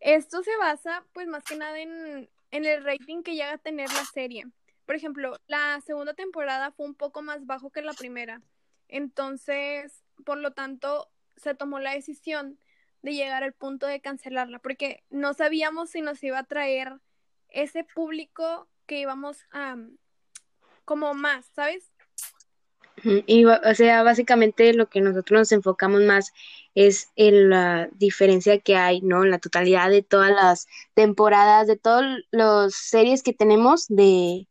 Esto 0.00 0.42
se 0.42 0.56
basa, 0.56 1.04
pues, 1.12 1.28
más 1.28 1.44
que 1.44 1.56
nada 1.56 1.78
en, 1.78 2.30
el 2.50 2.82
rating 2.82 3.22
que 3.22 3.34
llega 3.34 3.52
a 3.52 3.58
tener 3.58 3.92
la 3.92 4.06
serie. 4.06 4.46
Por 4.86 4.94
ejemplo, 4.94 5.36
la 5.48 5.82
segunda 5.82 6.14
temporada 6.14 6.72
fue 6.72 6.86
un 6.86 6.94
poco 6.94 7.20
más 7.20 7.44
bajo 7.44 7.68
que 7.68 7.82
la 7.82 7.92
primera. 7.92 8.40
Entonces, 8.88 10.02
por 10.24 10.38
lo 10.38 10.52
tanto, 10.52 11.10
se 11.36 11.54
tomó 11.54 11.78
la 11.78 11.92
decisión 11.92 12.58
de 13.02 13.12
llegar 13.12 13.42
al 13.42 13.52
punto 13.52 13.86
de 13.86 14.00
cancelarla, 14.00 14.60
porque 14.60 15.04
no 15.10 15.34
sabíamos 15.34 15.90
si 15.90 16.00
nos 16.00 16.24
iba 16.24 16.38
a 16.38 16.44
traer 16.44 17.00
ese 17.50 17.84
público 17.84 18.66
que 18.86 18.98
íbamos 18.98 19.44
a 19.52 19.76
como 20.86 21.12
más, 21.12 21.44
¿sabes? 21.54 21.89
Y, 23.04 23.44
o 23.44 23.74
sea, 23.74 24.02
básicamente 24.02 24.72
lo 24.74 24.88
que 24.88 25.00
nosotros 25.00 25.40
nos 25.40 25.52
enfocamos 25.52 26.02
más 26.02 26.32
es 26.74 27.10
en 27.16 27.50
la 27.50 27.88
diferencia 27.92 28.58
que 28.60 28.76
hay, 28.76 29.00
¿no? 29.00 29.24
En 29.24 29.30
la 29.30 29.38
totalidad 29.38 29.90
de 29.90 30.02
todas 30.02 30.30
las 30.30 30.66
temporadas, 30.94 31.66
de 31.66 31.76
todas 31.76 32.20
las 32.30 32.74
series 32.74 33.22
que 33.22 33.32
tenemos 33.32 33.86
de, 33.88 34.46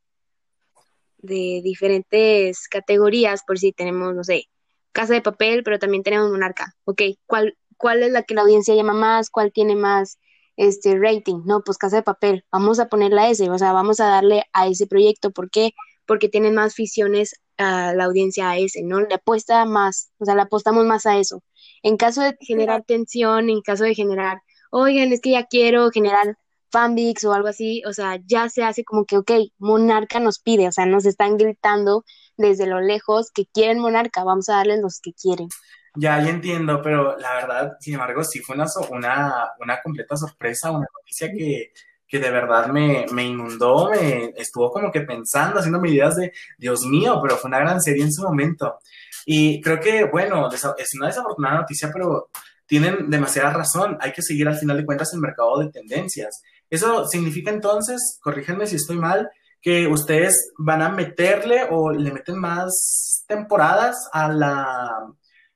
de 1.20 1.62
diferentes 1.64 2.68
categorías, 2.68 3.44
por 3.46 3.60
si 3.60 3.72
tenemos, 3.72 4.14
no 4.16 4.24
sé, 4.24 4.46
Casa 4.92 5.14
de 5.14 5.22
Papel, 5.22 5.64
pero 5.64 5.80
también 5.80 6.04
tenemos 6.04 6.30
Monarca, 6.32 6.76
¿ok? 6.86 7.02
¿Cuál, 7.26 7.58
cuál 7.78 8.04
es 8.04 8.12
la 8.12 8.24
que 8.24 8.34
la 8.34 8.42
audiencia 8.42 8.76
llama 8.76 8.94
más? 8.94 9.30
¿Cuál 9.30 9.52
tiene 9.52 9.76
más 9.76 10.20
este 10.58 10.98
rating? 11.00 11.44
No, 11.46 11.62
pues 11.64 11.78
Casa 11.78 11.98
de 11.98 12.04
Papel, 12.04 12.44
vamos 12.52 12.80
a 12.80 12.90
ponerla 12.90 13.30
ese, 13.30 13.50
o 13.50 13.58
sea, 13.58 13.72
vamos 13.74 14.00
a 14.00 14.08
darle 14.08 14.44
a 14.54 14.68
ese 14.68 14.88
proyecto, 14.88 15.32
¿por 15.32 15.50
qué? 15.50 15.74
Porque 16.06 16.30
tiene 16.30 16.52
más 16.52 16.74
fisiones 16.74 17.36
a 17.60 17.94
la 17.94 18.06
audiencia 18.06 18.50
a 18.50 18.58
ese, 18.58 18.82
¿no? 18.84 19.02
Le 19.02 19.16
apuesta 19.16 19.66
más, 19.66 20.12
o 20.18 20.26
sea, 20.26 20.36
le 20.36 20.42
apostamos 20.42 20.86
más 20.86 21.06
a 21.06 21.18
eso. 21.18 21.44
En 21.84 21.98
caso 21.98 22.22
de 22.22 22.36
generar 22.42 22.84
tensión, 22.84 23.50
en 23.50 23.62
caso 23.62 23.84
de 23.84 23.96
generar, 23.96 24.42
oigan, 24.72 25.12
es 25.14 25.22
que 25.22 25.32
ya 25.32 25.46
quiero 25.46 25.92
generar 25.92 26.38
fanbics 26.72 27.24
o 27.26 27.34
algo 27.34 27.48
así, 27.48 27.84
o 27.86 27.94
sea, 27.94 28.20
ya 28.26 28.50
se 28.50 28.64
hace 28.64 28.84
como 28.84 29.06
que, 29.06 29.18
ok, 29.18 29.32
Monarca 29.58 30.20
nos 30.20 30.40
pide, 30.40 30.68
o 30.68 30.72
sea, 30.72 30.86
nos 30.86 31.06
están 31.06 31.38
gritando 31.38 32.06
desde 32.38 32.68
lo 32.68 32.80
lejos 32.80 33.32
que 33.32 33.46
quieren 33.46 33.80
Monarca, 33.80 34.24
vamos 34.24 34.50
a 34.50 34.56
darles 34.56 34.80
los 34.82 35.00
que 35.02 35.14
quieren. 35.14 35.50
Ya, 35.96 36.22
ya 36.22 36.30
entiendo, 36.30 36.82
pero 36.82 37.18
la 37.18 37.34
verdad, 37.34 37.74
sin 37.80 37.96
embargo, 37.96 38.24
sí 38.24 38.40
fue 38.40 38.56
una, 38.56 38.68
una, 38.92 39.50
una 39.60 39.82
completa 39.82 40.16
sorpresa, 40.16 40.72
una 40.72 40.86
noticia 41.00 41.32
que 41.32 41.74
que 42.10 42.20
de 42.20 42.32
verdad 42.32 42.68
me, 42.68 43.06
me 43.12 43.24
inundó, 43.24 43.92
me 43.92 44.34
estuvo 44.36 44.72
como 44.72 44.92
que 44.92 45.02
pensando, 45.02 45.60
haciendo 45.60 45.86
ideas 45.86 46.16
de, 46.16 46.34
Dios 46.58 46.82
mío, 46.86 47.20
pero 47.22 47.38
fue 47.38 47.50
una 47.50 47.60
gran 47.60 47.80
serie 47.80 48.04
en 48.04 48.12
su 48.12 48.24
momento. 48.24 48.80
Y 49.26 49.62
creo 49.62 49.80
que, 49.80 50.06
bueno, 50.06 50.50
es 50.52 50.96
una 50.96 51.08
desafortunada 51.08 51.60
noticia, 51.60 51.92
pero 51.94 52.30
tienen 52.66 53.10
demasiada 53.10 53.54
razón. 53.54 53.98
Hay 54.02 54.12
que 54.12 54.24
seguir 54.24 54.48
al 54.48 54.58
final 54.58 54.78
de 54.78 54.86
cuentas 54.86 55.14
el 55.14 55.20
mercado 55.20 55.60
de 55.60 55.72
tendencias. 55.72 56.42
Eso 56.70 57.06
significa 57.06 57.52
entonces, 57.52 58.20
corríjanme 58.22 58.66
si 58.66 58.78
estoy 58.78 58.98
mal, 58.98 59.30
que 59.62 59.88
ustedes 59.88 60.52
van 60.58 60.82
a 60.82 60.90
meterle 60.90 61.68
o 61.70 61.92
le 61.92 62.12
meten 62.12 62.40
más 62.40 63.24
temporadas 63.28 64.10
a 64.14 64.30
la, 64.32 65.14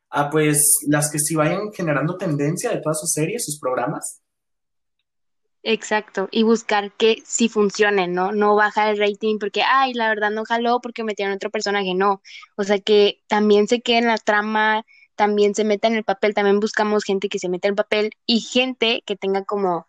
a 0.09 0.29
pues 0.29 0.79
las 0.87 1.09
que 1.09 1.19
sí 1.19 1.35
vayan 1.35 1.71
generando 1.73 2.17
tendencia 2.17 2.69
de 2.69 2.81
todas 2.81 2.99
sus 2.99 3.11
series, 3.11 3.45
sus 3.45 3.59
programas. 3.59 4.22
Exacto, 5.65 6.27
y 6.29 6.43
buscar 6.43 6.91
que 6.91 7.23
sí 7.25 7.47
funcione, 7.47 8.09
¿no? 8.09 8.33
No 8.33 8.53
baja 8.55 8.89
el 8.89 8.97
rating 8.97 9.39
porque, 9.39 9.63
ay, 9.63 9.93
la 9.93 10.09
verdad 10.09 10.29
no 10.29 10.43
jaló 10.43 10.81
porque 10.81 11.05
metieron 11.05 11.33
otro 11.33 11.49
personaje, 11.49 11.95
no. 11.95 12.21
O 12.57 12.65
sea, 12.65 12.79
que 12.79 13.21
también 13.27 13.69
se 13.69 13.81
quede 13.81 13.99
en 13.99 14.07
la 14.07 14.17
trama, 14.17 14.85
también 15.15 15.55
se 15.55 15.63
meta 15.63 15.87
en 15.87 15.95
el 15.95 16.03
papel, 16.03 16.33
también 16.33 16.59
buscamos 16.59 17.05
gente 17.05 17.29
que 17.29 17.39
se 17.39 17.47
meta 17.47 17.69
en 17.69 17.73
el 17.73 17.75
papel 17.77 18.11
y 18.25 18.41
gente 18.41 19.03
que 19.05 19.15
tenga 19.15 19.45
como 19.45 19.87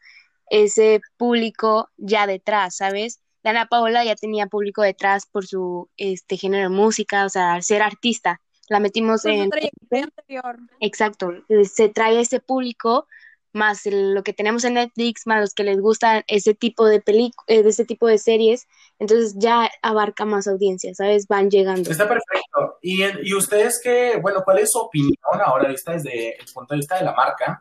ese 0.49 1.01
público 1.17 1.91
ya 1.97 2.29
detrás, 2.29 2.77
¿sabes? 2.77 3.21
Dana 3.43 3.67
Paola 3.67 4.05
ya 4.05 4.15
tenía 4.15 4.47
público 4.47 4.83
detrás 4.83 5.27
por 5.27 5.45
su 5.45 5.91
este 5.97 6.37
género 6.37 6.71
de 6.71 6.77
música, 6.77 7.25
o 7.25 7.29
sea, 7.29 7.61
ser 7.63 7.83
artista. 7.83 8.41
La 8.69 8.79
metimos 8.79 9.25
en... 9.25 9.43
Anterior. 9.43 10.57
Exacto, 10.79 11.33
se 11.71 11.89
trae 11.89 12.21
ese 12.21 12.39
público 12.39 13.09
más 13.55 13.81
lo 13.85 14.23
que 14.23 14.33
tenemos 14.33 14.65
en 14.65 14.75
Netflix, 14.75 15.27
más 15.27 15.41
los 15.41 15.55
que 15.55 15.65
les 15.65 15.81
gustan 15.81 16.25
ese 16.27 16.55
tipo 16.55 16.87
de 16.87 17.03
eh, 17.47 17.63
de 17.63 17.69
ese 17.69 17.85
tipo 17.85 18.07
de 18.07 18.19
series, 18.19 18.67
entonces 18.99 19.35
ya 19.39 19.71
abarca 19.83 20.25
más 20.25 20.47
audiencia, 20.47 20.95
¿sabes? 20.95 21.27
Van 21.29 21.51
llegando. 21.51 21.91
Está 21.91 22.09
perfecto. 22.09 22.79
Y, 22.83 23.03
y 23.23 23.35
ustedes 23.35 23.81
qué, 23.83 24.19
bueno, 24.21 24.43
¿cuál 24.45 24.59
es 24.59 24.71
su 24.73 24.79
opinión 24.79 25.17
ahora 25.45 25.69
vista 25.69 25.93
desde 25.93 26.37
el 26.39 26.47
punto 26.53 26.75
de 26.75 26.79
vista 26.79 26.99
de 26.99 27.05
la 27.05 27.15
marca? 27.15 27.61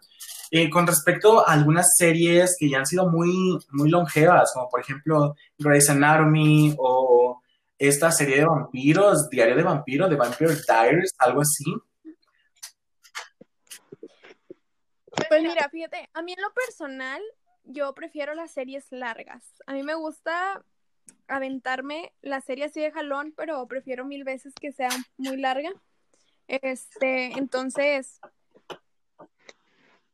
Eh, 0.55 0.69
con 0.69 0.85
respecto 0.85 1.39
a 1.39 1.53
algunas 1.53 1.87
series 1.97 2.55
que 2.59 2.69
ya 2.69 2.77
han 2.77 2.85
sido 2.85 3.09
muy, 3.09 3.57
muy 3.71 3.89
longevas, 3.89 4.51
como 4.53 4.69
por 4.69 4.81
ejemplo 4.81 5.35
Grey's 5.57 5.89
Anatomy 5.89 6.75
o 6.77 7.41
esta 7.79 8.11
serie 8.11 8.37
de 8.37 8.45
vampiros, 8.45 9.29
Diario 9.31 9.55
de 9.55 9.63
Vampiro, 9.63 10.07
de 10.07 10.15
Vampire 10.15 10.53
Diaries, 10.67 11.13
algo 11.17 11.41
así. 11.41 11.63
Pues 15.27 15.43
mira, 15.43 15.69
fíjate, 15.69 16.09
a 16.13 16.21
mí 16.21 16.33
en 16.33 16.41
lo 16.41 16.53
personal, 16.53 17.21
yo 17.63 17.93
prefiero 17.93 18.33
las 18.33 18.51
series 18.51 18.91
largas. 18.91 19.43
A 19.67 19.73
mí 19.73 19.83
me 19.83 19.95
gusta 19.95 20.63
aventarme 21.27 22.13
la 22.21 22.41
serie 22.41 22.65
así 22.65 22.81
de 22.81 22.91
jalón, 22.91 23.33
pero 23.35 23.67
prefiero 23.67 24.05
mil 24.05 24.23
veces 24.23 24.53
que 24.59 24.71
sea 24.71 24.89
muy 25.17 25.37
larga. 25.37 25.69
Este, 26.47 27.31
entonces. 27.37 28.19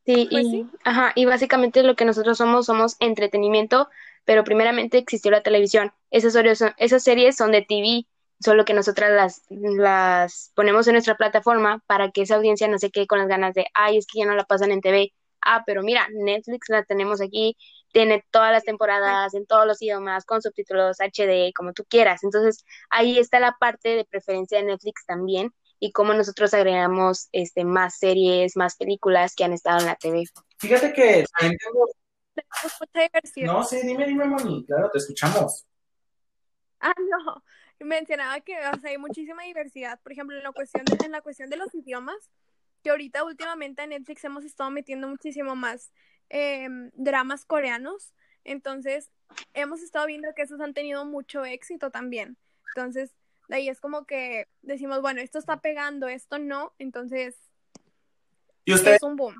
Sí, 0.06 0.28
Pues 0.32 0.48
y, 0.48 0.52
sí. 0.52 0.68
ajá, 0.84 1.12
y 1.16 1.26
básicamente 1.26 1.84
lo 1.84 1.96
que 1.96 2.06
nosotros 2.06 2.38
somos, 2.38 2.66
somos 2.66 2.96
entretenimiento, 3.00 3.90
pero 4.26 4.44
primeramente 4.44 4.98
existió 4.98 5.32
la 5.32 5.44
televisión. 5.44 5.94
Esas 6.10 6.36
esas 6.78 7.04
series 7.04 7.36
son 7.36 7.52
de 7.52 7.62
TV, 7.62 8.06
solo 8.40 8.66
que 8.66 8.74
nosotras 8.74 9.12
las, 9.12 9.42
las 9.50 10.52
ponemos 10.56 10.88
en 10.88 10.94
nuestra 10.94 11.16
plataforma 11.16 11.84
para 11.88 12.12
que 12.12 12.22
esa 12.22 12.36
audiencia 12.36 12.68
no 12.68 12.78
se 12.78 12.92
quede 12.92 13.08
con 13.08 13.20
las 13.20 13.28
ganas 13.28 13.54
de, 13.54 13.68
ay, 13.74 13.98
es 13.98 14.08
que 14.08 14.20
ya 14.20 14.26
no 14.26 14.36
la 14.36 14.46
pasan 14.46 14.72
en 14.72 14.82
TV. 14.82 15.14
Ah, 15.42 15.64
pero 15.66 15.84
mira, 15.84 16.08
Netflix 16.12 16.70
la 16.70 16.84
tenemos 16.84 17.22
aquí, 17.22 17.56
tiene 17.92 18.26
todas 18.32 18.52
las 18.52 18.64
temporadas 18.64 19.34
en 19.34 19.46
todos 19.46 19.66
los 19.66 19.82
idiomas, 19.82 20.26
con 20.26 20.42
subtítulos 20.42 21.00
HD, 21.00 21.54
como 21.56 21.74
tú 21.74 21.86
quieras. 21.88 22.24
Entonces, 22.24 22.66
ahí 22.90 23.18
está 23.18 23.40
la 23.40 23.56
parte 23.60 23.90
de 23.90 24.06
preferencia 24.06 24.60
de 24.60 24.66
Netflix 24.66 25.06
también 25.06 25.54
y 25.80 25.92
cómo 25.92 26.14
nosotros 26.14 26.54
agregamos 26.54 27.30
este, 27.32 27.64
más 27.64 27.98
series, 27.98 28.58
más 28.58 28.76
películas 28.76 29.34
que 29.36 29.46
han 29.46 29.54
estado 29.54 29.80
en 29.80 29.86
la 29.86 29.96
TV. 29.96 30.26
Fíjate 30.58 30.94
que. 30.94 31.26
No, 33.44 33.64
sí, 33.64 33.80
dime, 33.84 34.06
dime, 34.06 34.26
Moni, 34.26 34.66
claro, 34.66 34.90
te 34.92 35.00
escuchamos. 35.00 35.66
Ah, 36.80 36.94
no. 36.98 37.44
Mencionaba 37.80 38.40
que 38.42 38.58
o 38.58 38.80
sea, 38.80 38.92
hay 38.92 38.98
muchísima 38.98 39.44
diversidad. 39.44 40.00
Por 40.02 40.12
ejemplo, 40.12 40.38
en 40.38 40.44
la 40.44 40.52
cuestión 40.52 40.86
de, 40.86 41.06
en 41.06 41.12
la 41.12 41.22
cuestión 41.22 41.50
de 41.50 41.58
los 41.58 41.74
idiomas, 41.74 42.30
que 42.84 42.90
ahorita 42.90 43.24
últimamente 43.24 43.84
en 43.84 43.90
Netflix 43.90 44.24
hemos 44.24 44.44
estado 44.44 44.70
metiendo 44.70 45.08
muchísimo 45.08 45.56
más 45.56 45.92
eh, 46.30 46.68
dramas 46.94 47.46
coreanos. 47.46 48.14
Entonces, 48.44 49.12
hemos 49.54 49.82
estado 49.82 50.08
viendo 50.08 50.30
que 50.36 50.42
esos 50.42 50.60
han 50.62 50.74
tenido 50.74 51.06
mucho 51.06 51.46
éxito 51.46 51.92
también. 51.92 52.38
Entonces, 52.76 53.14
de 53.48 53.58
ahí 53.58 53.70
es 53.70 53.82
como 53.82 54.06
que 54.06 54.48
decimos, 54.62 55.02
bueno, 55.02 55.22
esto 55.22 55.40
está 55.40 55.60
pegando, 55.60 56.08
esto 56.08 56.38
no. 56.38 56.74
Entonces, 56.80 57.36
¿Y 58.66 58.74
ustedes, 58.74 58.98
es 58.98 59.04
un 59.04 59.16
boom. 59.16 59.36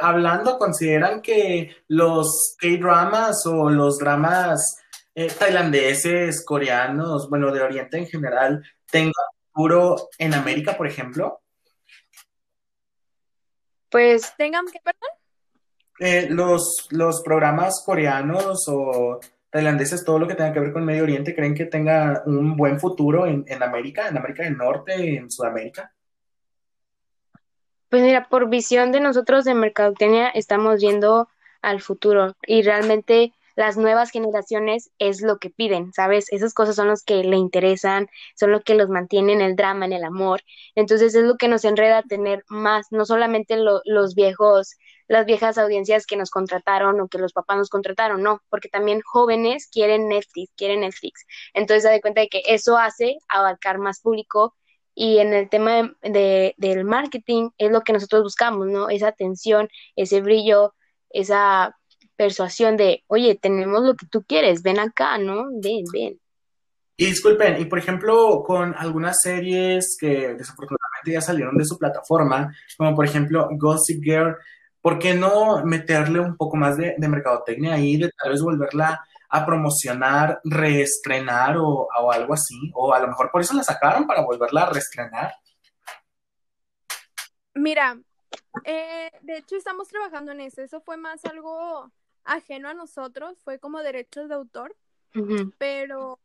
Hablando, 0.00 0.58
consideran 0.58 1.22
que 1.22 1.76
los 1.88 2.56
K-dramas 2.60 3.44
o 3.46 3.68
los 3.68 3.98
dramas 3.98 4.78
eh, 5.18 5.32
tailandeses, 5.36 6.44
coreanos, 6.44 7.28
bueno, 7.28 7.50
de 7.50 7.60
Oriente 7.60 7.98
en 7.98 8.06
general, 8.06 8.62
tengan 8.88 9.12
futuro 9.52 10.10
en 10.16 10.32
América, 10.32 10.76
por 10.76 10.86
ejemplo? 10.86 11.40
Pues 13.90 14.32
Tengan 14.36 14.66
que, 14.66 14.78
perdón, 14.78 15.10
Eh, 15.98 16.28
los, 16.30 16.86
los 16.90 17.20
programas 17.24 17.82
coreanos 17.84 18.68
o 18.68 19.18
tailandeses, 19.50 20.04
todo 20.04 20.20
lo 20.20 20.28
que 20.28 20.36
tenga 20.36 20.52
que 20.52 20.60
ver 20.60 20.72
con 20.72 20.84
Medio 20.84 21.02
Oriente, 21.02 21.34
¿creen 21.34 21.56
que 21.56 21.64
tenga 21.64 22.22
un 22.26 22.56
buen 22.56 22.78
futuro 22.78 23.26
en, 23.26 23.44
en 23.48 23.60
América, 23.60 24.06
en 24.06 24.18
América 24.18 24.44
del 24.44 24.56
Norte, 24.56 25.16
en 25.16 25.28
Sudamérica? 25.28 25.92
Pues 27.88 28.02
mira, 28.02 28.28
por 28.28 28.48
visión 28.48 28.92
de 28.92 29.00
nosotros 29.00 29.44
de 29.44 29.54
Mercadotecnia 29.54 30.28
estamos 30.28 30.80
viendo 30.80 31.28
al 31.60 31.80
futuro 31.80 32.36
y 32.46 32.62
realmente 32.62 33.32
las 33.58 33.76
nuevas 33.76 34.10
generaciones 34.10 34.90
es 34.98 35.20
lo 35.22 35.38
que 35.38 35.50
piden, 35.50 35.92
¿sabes? 35.92 36.32
Esas 36.32 36.54
cosas 36.54 36.76
son 36.76 36.88
los 36.88 37.02
que 37.02 37.24
le 37.24 37.36
interesan, 37.36 38.08
son 38.36 38.52
lo 38.52 38.60
que 38.62 38.74
los 38.74 38.88
mantiene 38.88 39.32
en 39.32 39.40
el 39.40 39.56
drama, 39.56 39.84
en 39.86 39.92
el 39.94 40.04
amor. 40.04 40.42
Entonces 40.74 41.14
es 41.14 41.24
lo 41.24 41.36
que 41.36 41.48
nos 41.48 41.64
enreda 41.64 42.02
tener 42.02 42.44
más, 42.48 42.86
no 42.90 43.04
solamente 43.04 43.56
lo- 43.56 43.80
los 43.84 44.14
viejos, 44.14 44.76
las 45.08 45.26
viejas 45.26 45.58
audiencias 45.58 46.06
que 46.06 46.16
nos 46.16 46.30
contrataron 46.30 47.00
o 47.00 47.08
que 47.08 47.18
los 47.18 47.32
papás 47.32 47.56
nos 47.58 47.68
contrataron, 47.70 48.22
no, 48.22 48.42
porque 48.50 48.68
también 48.68 49.00
jóvenes 49.04 49.68
quieren 49.72 50.08
Netflix, 50.08 50.52
quieren 50.56 50.80
Netflix. 50.80 51.24
Entonces 51.54 51.82
se 51.84 51.90
da 51.90 52.00
cuenta 52.00 52.20
de 52.20 52.28
que 52.28 52.42
eso 52.46 52.76
hace 52.78 53.16
abarcar 53.28 53.78
más 53.78 54.00
público 54.00 54.54
y 54.94 55.18
en 55.18 55.32
el 55.32 55.48
tema 55.48 55.94
de- 56.02 56.54
del 56.58 56.84
marketing 56.84 57.50
es 57.58 57.70
lo 57.70 57.82
que 57.82 57.92
nosotros 57.92 58.22
buscamos, 58.22 58.66
¿no? 58.66 58.88
Esa 58.90 59.08
atención, 59.08 59.68
ese 59.96 60.20
brillo, 60.20 60.74
esa 61.10 61.76
persuasión 62.18 62.76
de, 62.76 63.04
oye, 63.06 63.36
tenemos 63.36 63.80
lo 63.82 63.94
que 63.94 64.06
tú 64.06 64.24
quieres, 64.24 64.62
ven 64.62 64.80
acá, 64.80 65.16
¿no? 65.18 65.46
Ven, 65.52 65.84
ven. 65.92 66.20
Y 66.96 67.06
disculpen, 67.06 67.62
y 67.62 67.66
por 67.66 67.78
ejemplo, 67.78 68.42
con 68.44 68.74
algunas 68.74 69.20
series 69.22 69.96
que 70.00 70.34
desafortunadamente 70.34 71.12
ya 71.12 71.20
salieron 71.20 71.56
de 71.56 71.64
su 71.64 71.78
plataforma, 71.78 72.52
como 72.76 72.94
por 72.96 73.04
ejemplo 73.04 73.48
Gossip 73.52 74.02
Girl, 74.02 74.36
¿por 74.80 74.98
qué 74.98 75.14
no 75.14 75.64
meterle 75.64 76.18
un 76.18 76.36
poco 76.36 76.56
más 76.56 76.76
de, 76.76 76.96
de 76.98 77.08
mercadotecnia 77.08 77.74
ahí, 77.74 77.96
de 77.96 78.10
tal 78.20 78.32
vez 78.32 78.42
volverla 78.42 79.00
a 79.30 79.46
promocionar, 79.46 80.40
reestrenar 80.42 81.56
o, 81.58 81.86
o 81.86 82.10
algo 82.10 82.34
así? 82.34 82.72
O 82.74 82.92
a 82.92 82.98
lo 82.98 83.06
mejor 83.06 83.30
por 83.30 83.42
eso 83.42 83.54
la 83.54 83.62
sacaron, 83.62 84.04
para 84.04 84.22
volverla 84.22 84.62
a 84.62 84.70
reestrenar. 84.70 85.34
Mira, 87.54 87.96
eh, 88.64 89.10
de 89.22 89.36
hecho 89.38 89.54
estamos 89.54 89.86
trabajando 89.86 90.32
en 90.32 90.40
eso. 90.40 90.62
Eso 90.62 90.80
fue 90.80 90.96
más 90.96 91.24
algo 91.24 91.92
ajeno 92.28 92.68
a 92.68 92.74
nosotros, 92.74 93.38
fue 93.42 93.58
como 93.58 93.80
derechos 93.80 94.28
de 94.28 94.34
autor, 94.34 94.76
pero 95.58 96.18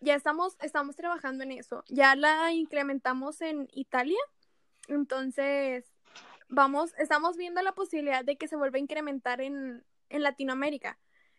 ya 0.00 0.14
estamos, 0.14 0.56
estamos 0.60 0.96
trabajando 0.96 1.44
en 1.44 1.52
eso. 1.52 1.84
Ya 1.88 2.16
la 2.16 2.52
incrementamos 2.52 3.40
en 3.42 3.68
Italia, 3.72 4.18
entonces 4.88 5.84
vamos, 6.48 6.92
estamos 6.98 7.36
viendo 7.36 7.62
la 7.62 7.72
posibilidad 7.72 8.24
de 8.24 8.36
que 8.36 8.48
se 8.48 8.56
vuelva 8.56 8.76
a 8.76 8.80
incrementar 8.80 9.40
en, 9.40 9.84
en 10.08 10.22
Latinoamérica. 10.22 10.98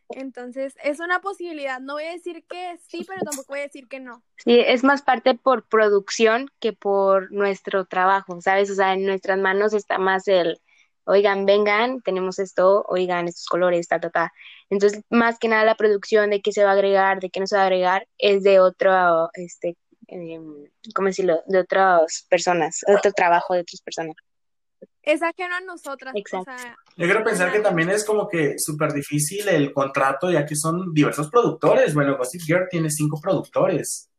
Entonces, 0.09 0.75
es 0.81 1.01
una 1.01 1.19
posibilidad. 1.19 1.81
No 1.81 1.93
voy 1.93 2.05
a 2.05 2.13
decir 2.13 2.45
que 2.47 2.77
sí, 2.87 3.03
pero 3.05 3.19
tampoco 3.25 3.47
voy 3.49 3.59
a 3.59 3.63
decir 3.63 3.89
que 3.89 3.99
no. 3.99 4.23
Sí, 4.37 4.57
es 4.57 4.85
más 4.85 5.01
parte 5.01 5.35
por 5.35 5.67
producción 5.67 6.49
que 6.59 6.71
por 6.71 7.29
nuestro 7.33 7.83
trabajo, 7.83 8.39
¿sabes? 8.39 8.69
O 8.69 8.75
sea, 8.75 8.93
en 8.93 9.05
nuestras 9.05 9.37
manos 9.37 9.73
está 9.73 9.97
más 9.97 10.29
el, 10.29 10.61
oigan, 11.07 11.45
vengan, 11.45 12.01
tenemos 12.01 12.37
esto, 12.39 12.85
oigan, 12.87 13.27
estos 13.27 13.45
colores, 13.45 13.87
ta, 13.87 13.99
ta, 13.99 14.09
ta. 14.09 14.33
Entonces, 14.69 15.01
más 15.09 15.39
que 15.39 15.47
nada 15.47 15.63
la 15.65 15.75
producción 15.75 16.29
de 16.29 16.41
qué 16.41 16.51
se 16.51 16.63
va 16.63 16.71
a 16.71 16.73
agregar, 16.73 17.19
de 17.19 17.29
qué 17.29 17.39
no 17.39 17.47
se 17.47 17.55
va 17.55 17.63
a 17.63 17.65
agregar, 17.65 18.07
es 18.17 18.43
de 18.43 18.59
otro, 18.59 19.29
este, 19.33 19.77
em, 20.07 20.65
¿cómo 20.93 21.07
decirlo? 21.07 21.41
De 21.47 21.59
otras 21.59 22.25
personas, 22.29 22.81
otro 22.87 23.11
trabajo 23.13 23.53
de 23.53 23.61
otras 23.61 23.81
personas. 23.81 24.15
Es 25.01 25.23
ajeno 25.23 25.55
a 25.55 25.61
nosotras. 25.61 26.13
o 26.13 26.17
Exacto. 26.17 26.51
sea, 26.57 26.75
Yo 26.97 27.05
quiero 27.05 27.23
pensar 27.23 27.51
que 27.51 27.61
también 27.61 27.89
es 27.89 28.03
como 28.03 28.27
que 28.27 28.59
súper 28.59 28.91
difícil 28.91 29.47
el 29.47 29.71
contrato, 29.71 30.29
ya 30.29 30.45
que 30.45 30.55
son 30.55 30.93
diversos 30.93 31.29
productores. 31.29 31.93
Bueno, 31.93 32.17
Gossip 32.17 32.41
Girl 32.41 32.67
tiene 32.69 32.89
cinco 32.89 33.19
productores. 33.21 34.09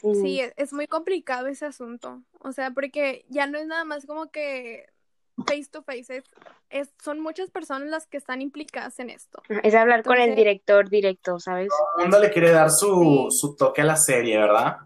Sí. 0.00 0.14
Sí, 0.14 0.40
es, 0.40 0.52
es 0.56 0.72
muy 0.72 0.86
complicado 0.86 1.46
ese 1.48 1.66
asunto. 1.66 2.22
O 2.40 2.52
sea, 2.52 2.70
porque 2.70 3.24
ya 3.28 3.46
no 3.46 3.58
es 3.58 3.66
nada 3.66 3.84
más 3.84 4.06
como 4.06 4.30
que 4.30 4.86
face 5.46 5.68
to 5.70 5.82
face, 5.82 6.16
es, 6.18 6.24
es- 6.70 6.92
son 7.02 7.20
muchas 7.20 7.50
personas 7.50 7.88
las 7.88 8.06
que 8.06 8.16
están 8.16 8.42
implicadas 8.42 8.98
en 8.98 9.10
esto. 9.10 9.40
Es 9.62 9.74
hablar 9.74 10.02
con 10.02 10.18
el 10.18 10.34
director 10.34 10.88
directo, 10.88 11.38
¿sabes? 11.38 11.68
Todo 11.68 11.98
el 11.98 12.10
mundo 12.10 12.18
le 12.20 12.30
quiere 12.32 12.50
dar 12.50 12.70
su, 12.70 13.28
Sí. 13.30 13.36
su 13.38 13.56
toque 13.56 13.80
a 13.82 13.84
la 13.84 13.96
serie, 13.96 14.36
¿verdad? 14.38 14.78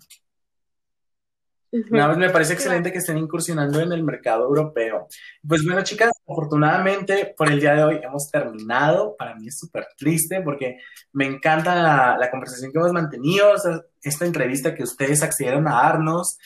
Me 1.72 1.80
parece 2.28 2.28
Claro. 2.28 2.52
excelente 2.52 2.92
que 2.92 2.98
estén 2.98 3.16
incursionando 3.16 3.80
en 3.80 3.92
el 3.92 4.02
mercado 4.04 4.44
europeo. 4.44 5.08
Pues 5.46 5.64
bueno, 5.64 5.82
chicas, 5.82 6.12
afortunadamente 6.32 7.34
por 7.36 7.50
el 7.50 7.60
día 7.60 7.74
de 7.74 7.84
hoy 7.84 8.00
hemos 8.02 8.30
terminado. 8.30 9.16
Para 9.16 9.34
mí 9.36 9.48
es 9.48 9.58
súper 9.58 9.86
triste 9.96 10.40
porque 10.42 10.78
me 11.12 11.26
encanta 11.26 11.74
la, 12.18 12.30
conversación 12.30 12.72
que 12.72 12.78
hemos 12.78 12.92
mantenido, 12.92 13.54
esta 14.02 14.24
entrevista 14.24 14.74
que 14.74 14.82
ustedes 14.82 15.22
accedieron 15.22 15.68
a 15.68 15.82
darnos. 15.82 16.38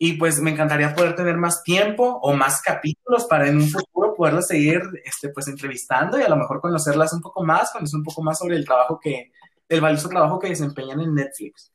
Y 0.00 0.12
pues 0.12 0.40
me 0.40 0.52
encantaría 0.52 0.94
poder 0.94 1.16
tener 1.16 1.36
más 1.36 1.62
tiempo 1.64 2.20
o 2.22 2.32
más 2.32 2.62
capítulos 2.62 3.26
para 3.26 3.48
en 3.48 3.56
un 3.56 3.68
futuro 3.68 4.14
poderlas 4.14 4.46
seguir 4.46 4.80
este, 5.04 5.30
pues 5.30 5.48
entrevistando 5.48 6.18
y 6.18 6.22
a 6.22 6.28
lo 6.28 6.36
mejor 6.36 6.60
conocerlas 6.60 7.12
un 7.12 7.20
poco 7.20 7.44
más, 7.44 7.72
conocer 7.72 7.96
un 7.96 8.04
poco 8.04 8.22
más 8.22 8.38
sobre 8.38 8.54
el 8.54 8.64
trabajo 8.64 9.00
que, 9.00 9.32
el 9.68 9.80
valioso 9.80 10.08
trabajo 10.08 10.38
que 10.38 10.48
desempeñan 10.48 11.00
en 11.00 11.14
Netflix. 11.14 11.72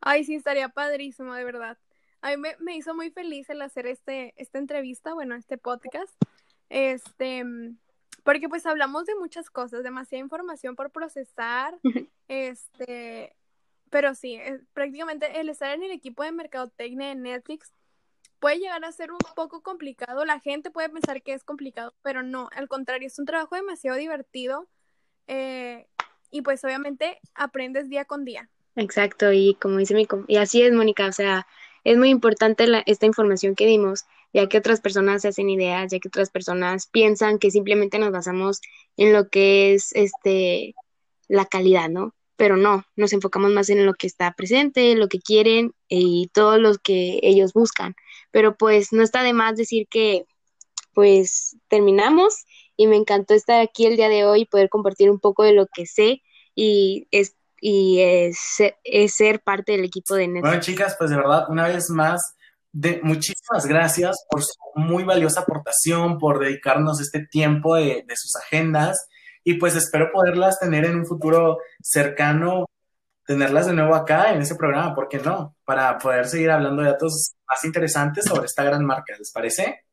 Ay, 0.00 0.24
sí, 0.24 0.34
estaría 0.34 0.68
padrísimo, 0.68 1.34
de 1.34 1.44
verdad. 1.44 1.78
A 2.26 2.30
mí 2.30 2.36
me, 2.38 2.56
me 2.58 2.74
hizo 2.76 2.92
muy 2.92 3.10
feliz 3.10 3.48
el 3.50 3.62
hacer 3.62 3.86
este, 3.86 4.34
esta 4.36 4.58
entrevista, 4.58 5.14
bueno, 5.14 5.36
este 5.36 5.58
podcast. 5.58 6.12
Este, 6.68 7.44
mm, 7.44 7.78
porque 8.24 8.48
pues 8.48 8.66
hablamos 8.66 9.06
de 9.06 9.14
muchas 9.14 9.48
cosas, 9.48 9.84
demasiada 9.84 10.24
información 10.24 10.74
por 10.74 10.90
procesar. 10.90 11.78
Este, 12.28 13.36
pero 13.88 14.16
sí, 14.16 14.34
es- 14.34 14.60
prácticamente 14.72 15.38
el 15.38 15.48
estar 15.48 15.72
en 15.72 15.84
el 15.84 15.92
equipo 15.92 16.24
de 16.24 16.32
mercadotecnia 16.32 17.08
de 17.10 17.14
Netflix 17.14 17.70
puede 18.40 18.58
llegar 18.58 18.84
a 18.84 18.90
ser 18.90 19.12
un 19.12 19.18
poco 19.36 19.62
complicado. 19.62 20.24
La 20.24 20.40
gente 20.40 20.72
puede 20.72 20.88
pensar 20.88 21.22
que 21.22 21.32
es 21.34 21.44
complicado, 21.44 21.94
pero 22.02 22.24
no, 22.24 22.48
al 22.56 22.66
contrario, 22.66 23.06
es 23.06 23.18
un 23.20 23.26
trabajo 23.26 23.54
demasiado 23.54 23.96
divertido. 23.96 24.66
eh, 25.28 25.86
y 26.32 26.42
pues 26.42 26.64
obviamente 26.64 27.20
aprendes 27.36 27.88
día 27.88 28.04
con 28.04 28.24
día. 28.24 28.50
Exacto, 28.74 29.32
y 29.32 29.54
como 29.54 29.76
dice 29.78 29.94
mi, 29.94 30.06
y 30.26 30.36
así 30.38 30.60
es, 30.62 30.72
Mónica, 30.72 31.06
o 31.06 31.12
sea, 31.12 31.46
es 31.86 31.96
muy 31.98 32.10
importante 32.10 32.66
esta 32.86 33.06
información 33.06 33.54
que 33.54 33.64
dimos, 33.64 34.06
ya 34.32 34.48
que 34.48 34.58
otras 34.58 34.80
personas 34.80 35.22
se 35.22 35.28
hacen 35.28 35.48
ideas, 35.48 35.92
ya 35.92 36.00
que 36.00 36.08
otras 36.08 36.30
personas 36.30 36.88
piensan 36.88 37.38
que 37.38 37.52
simplemente 37.52 38.00
nos 38.00 38.10
basamos 38.10 38.60
en 38.96 39.12
lo 39.12 39.28
que 39.28 39.72
es 39.72 39.94
este 39.94 40.74
la 41.28 41.46
calidad, 41.46 41.88
¿no? 41.88 42.12
Pero 42.36 42.56
no, 42.56 42.84
nos 42.96 43.12
enfocamos 43.12 43.52
más 43.52 43.70
en 43.70 43.86
lo 43.86 43.94
que 43.94 44.08
está 44.08 44.32
presente, 44.32 44.96
lo 44.96 45.08
que 45.08 45.20
quieren 45.20 45.74
y 45.88 46.28
todo 46.34 46.58
lo 46.58 46.74
que 46.74 47.20
ellos 47.22 47.52
buscan. 47.52 47.94
Pero 48.32 48.56
pues 48.56 48.92
no 48.92 49.04
está 49.04 49.22
de 49.22 49.32
más 49.32 49.56
decir 49.56 49.86
que 49.88 50.24
pues 50.92 51.56
terminamos 51.68 52.46
y 52.76 52.88
me 52.88 52.96
encantó 52.96 53.34
estar 53.34 53.60
aquí 53.60 53.86
el 53.86 53.96
día 53.96 54.08
de 54.08 54.24
hoy 54.24 54.40
y 54.40 54.46
poder 54.46 54.70
compartir 54.70 55.08
un 55.08 55.20
poco 55.20 55.44
de 55.44 55.52
lo 55.52 55.68
que 55.68 55.86
sé 55.86 56.22
y 56.56 57.06
es 57.12 57.36
y 57.68 58.00
es, 58.00 58.38
ser 59.12 59.40
parte 59.40 59.72
del 59.72 59.84
equipo 59.84 60.14
de 60.14 60.28
Netflix. 60.28 60.42
Bueno, 60.42 60.60
chicas, 60.60 60.94
pues 60.96 61.10
de 61.10 61.16
verdad, 61.16 61.46
una 61.48 61.66
vez 61.66 61.90
más, 61.90 62.36
de, 62.70 63.00
muchísimas 63.02 63.66
gracias 63.66 64.24
por 64.30 64.40
su 64.44 64.52
muy 64.76 65.02
valiosa 65.02 65.40
aportación, 65.40 66.16
por 66.16 66.38
dedicarnos 66.38 67.00
este 67.00 67.26
tiempo 67.26 67.74
de, 67.74 68.04
de 68.06 68.16
sus 68.16 68.36
agendas 68.36 69.08
y 69.42 69.54
pues 69.54 69.74
espero 69.74 70.12
poderlas 70.12 70.60
tener 70.60 70.84
en 70.84 70.94
un 70.94 71.06
futuro 71.06 71.58
cercano, 71.82 72.66
tenerlas 73.26 73.66
de 73.66 73.72
nuevo 73.72 73.96
acá 73.96 74.32
en 74.32 74.42
ese 74.42 74.54
programa, 74.54 74.94
¿por 74.94 75.08
qué 75.08 75.18
no? 75.18 75.56
Para 75.64 75.98
poder 75.98 76.28
seguir 76.28 76.52
hablando 76.52 76.82
de 76.82 76.90
datos 76.90 77.32
más 77.48 77.64
interesantes 77.64 78.26
sobre 78.26 78.46
esta 78.46 78.62
gran 78.62 78.84
marca, 78.84 79.16
¿les 79.18 79.32
parece? 79.32 79.85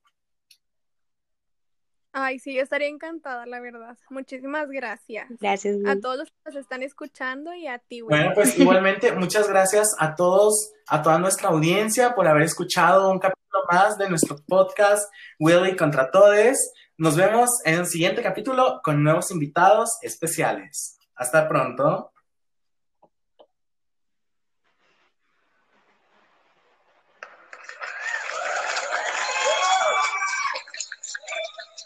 Ay, 2.16 2.38
sí, 2.38 2.54
yo 2.54 2.62
estaría 2.62 2.88
encantada, 2.88 3.48
la 3.48 3.60
verdad. 3.60 3.98
Muchísimas 4.12 4.70
gracias. 4.70 5.28
Gracias. 5.42 5.78
A 5.88 6.00
todos 6.00 6.20
los 6.20 6.30
que 6.30 6.36
nos 6.46 6.56
están 6.56 6.84
escuchando 6.84 7.56
y 7.56 7.66
a 7.66 7.80
ti, 7.80 8.02
Bueno, 8.02 8.32
pues 8.36 8.58
igualmente, 8.60 9.12
muchas 9.14 9.50
gracias 9.50 9.96
a 9.98 10.16
todos, 10.16 10.74
a 10.88 11.02
toda 11.02 11.18
nuestra 11.18 11.50
audiencia 11.50 12.14
por 12.14 12.28
haber 12.28 12.44
escuchado 12.44 13.10
un 13.10 13.18
capítulo 13.18 13.64
más 13.72 13.98
de 13.98 14.10
nuestro 14.10 14.38
podcast 14.48 15.12
Willy 15.40 15.76
contra 15.76 16.12
Todes. 16.12 16.74
Nos 16.98 17.18
vemos 17.18 17.50
en 17.66 17.80
el 17.80 17.88
siguiente 17.88 18.22
capítulo 18.22 18.82
con 18.84 19.04
nuevos 19.04 19.32
invitados 19.32 19.98
especiales. 20.04 21.00
Hasta 21.16 21.48
pronto. 21.48 22.13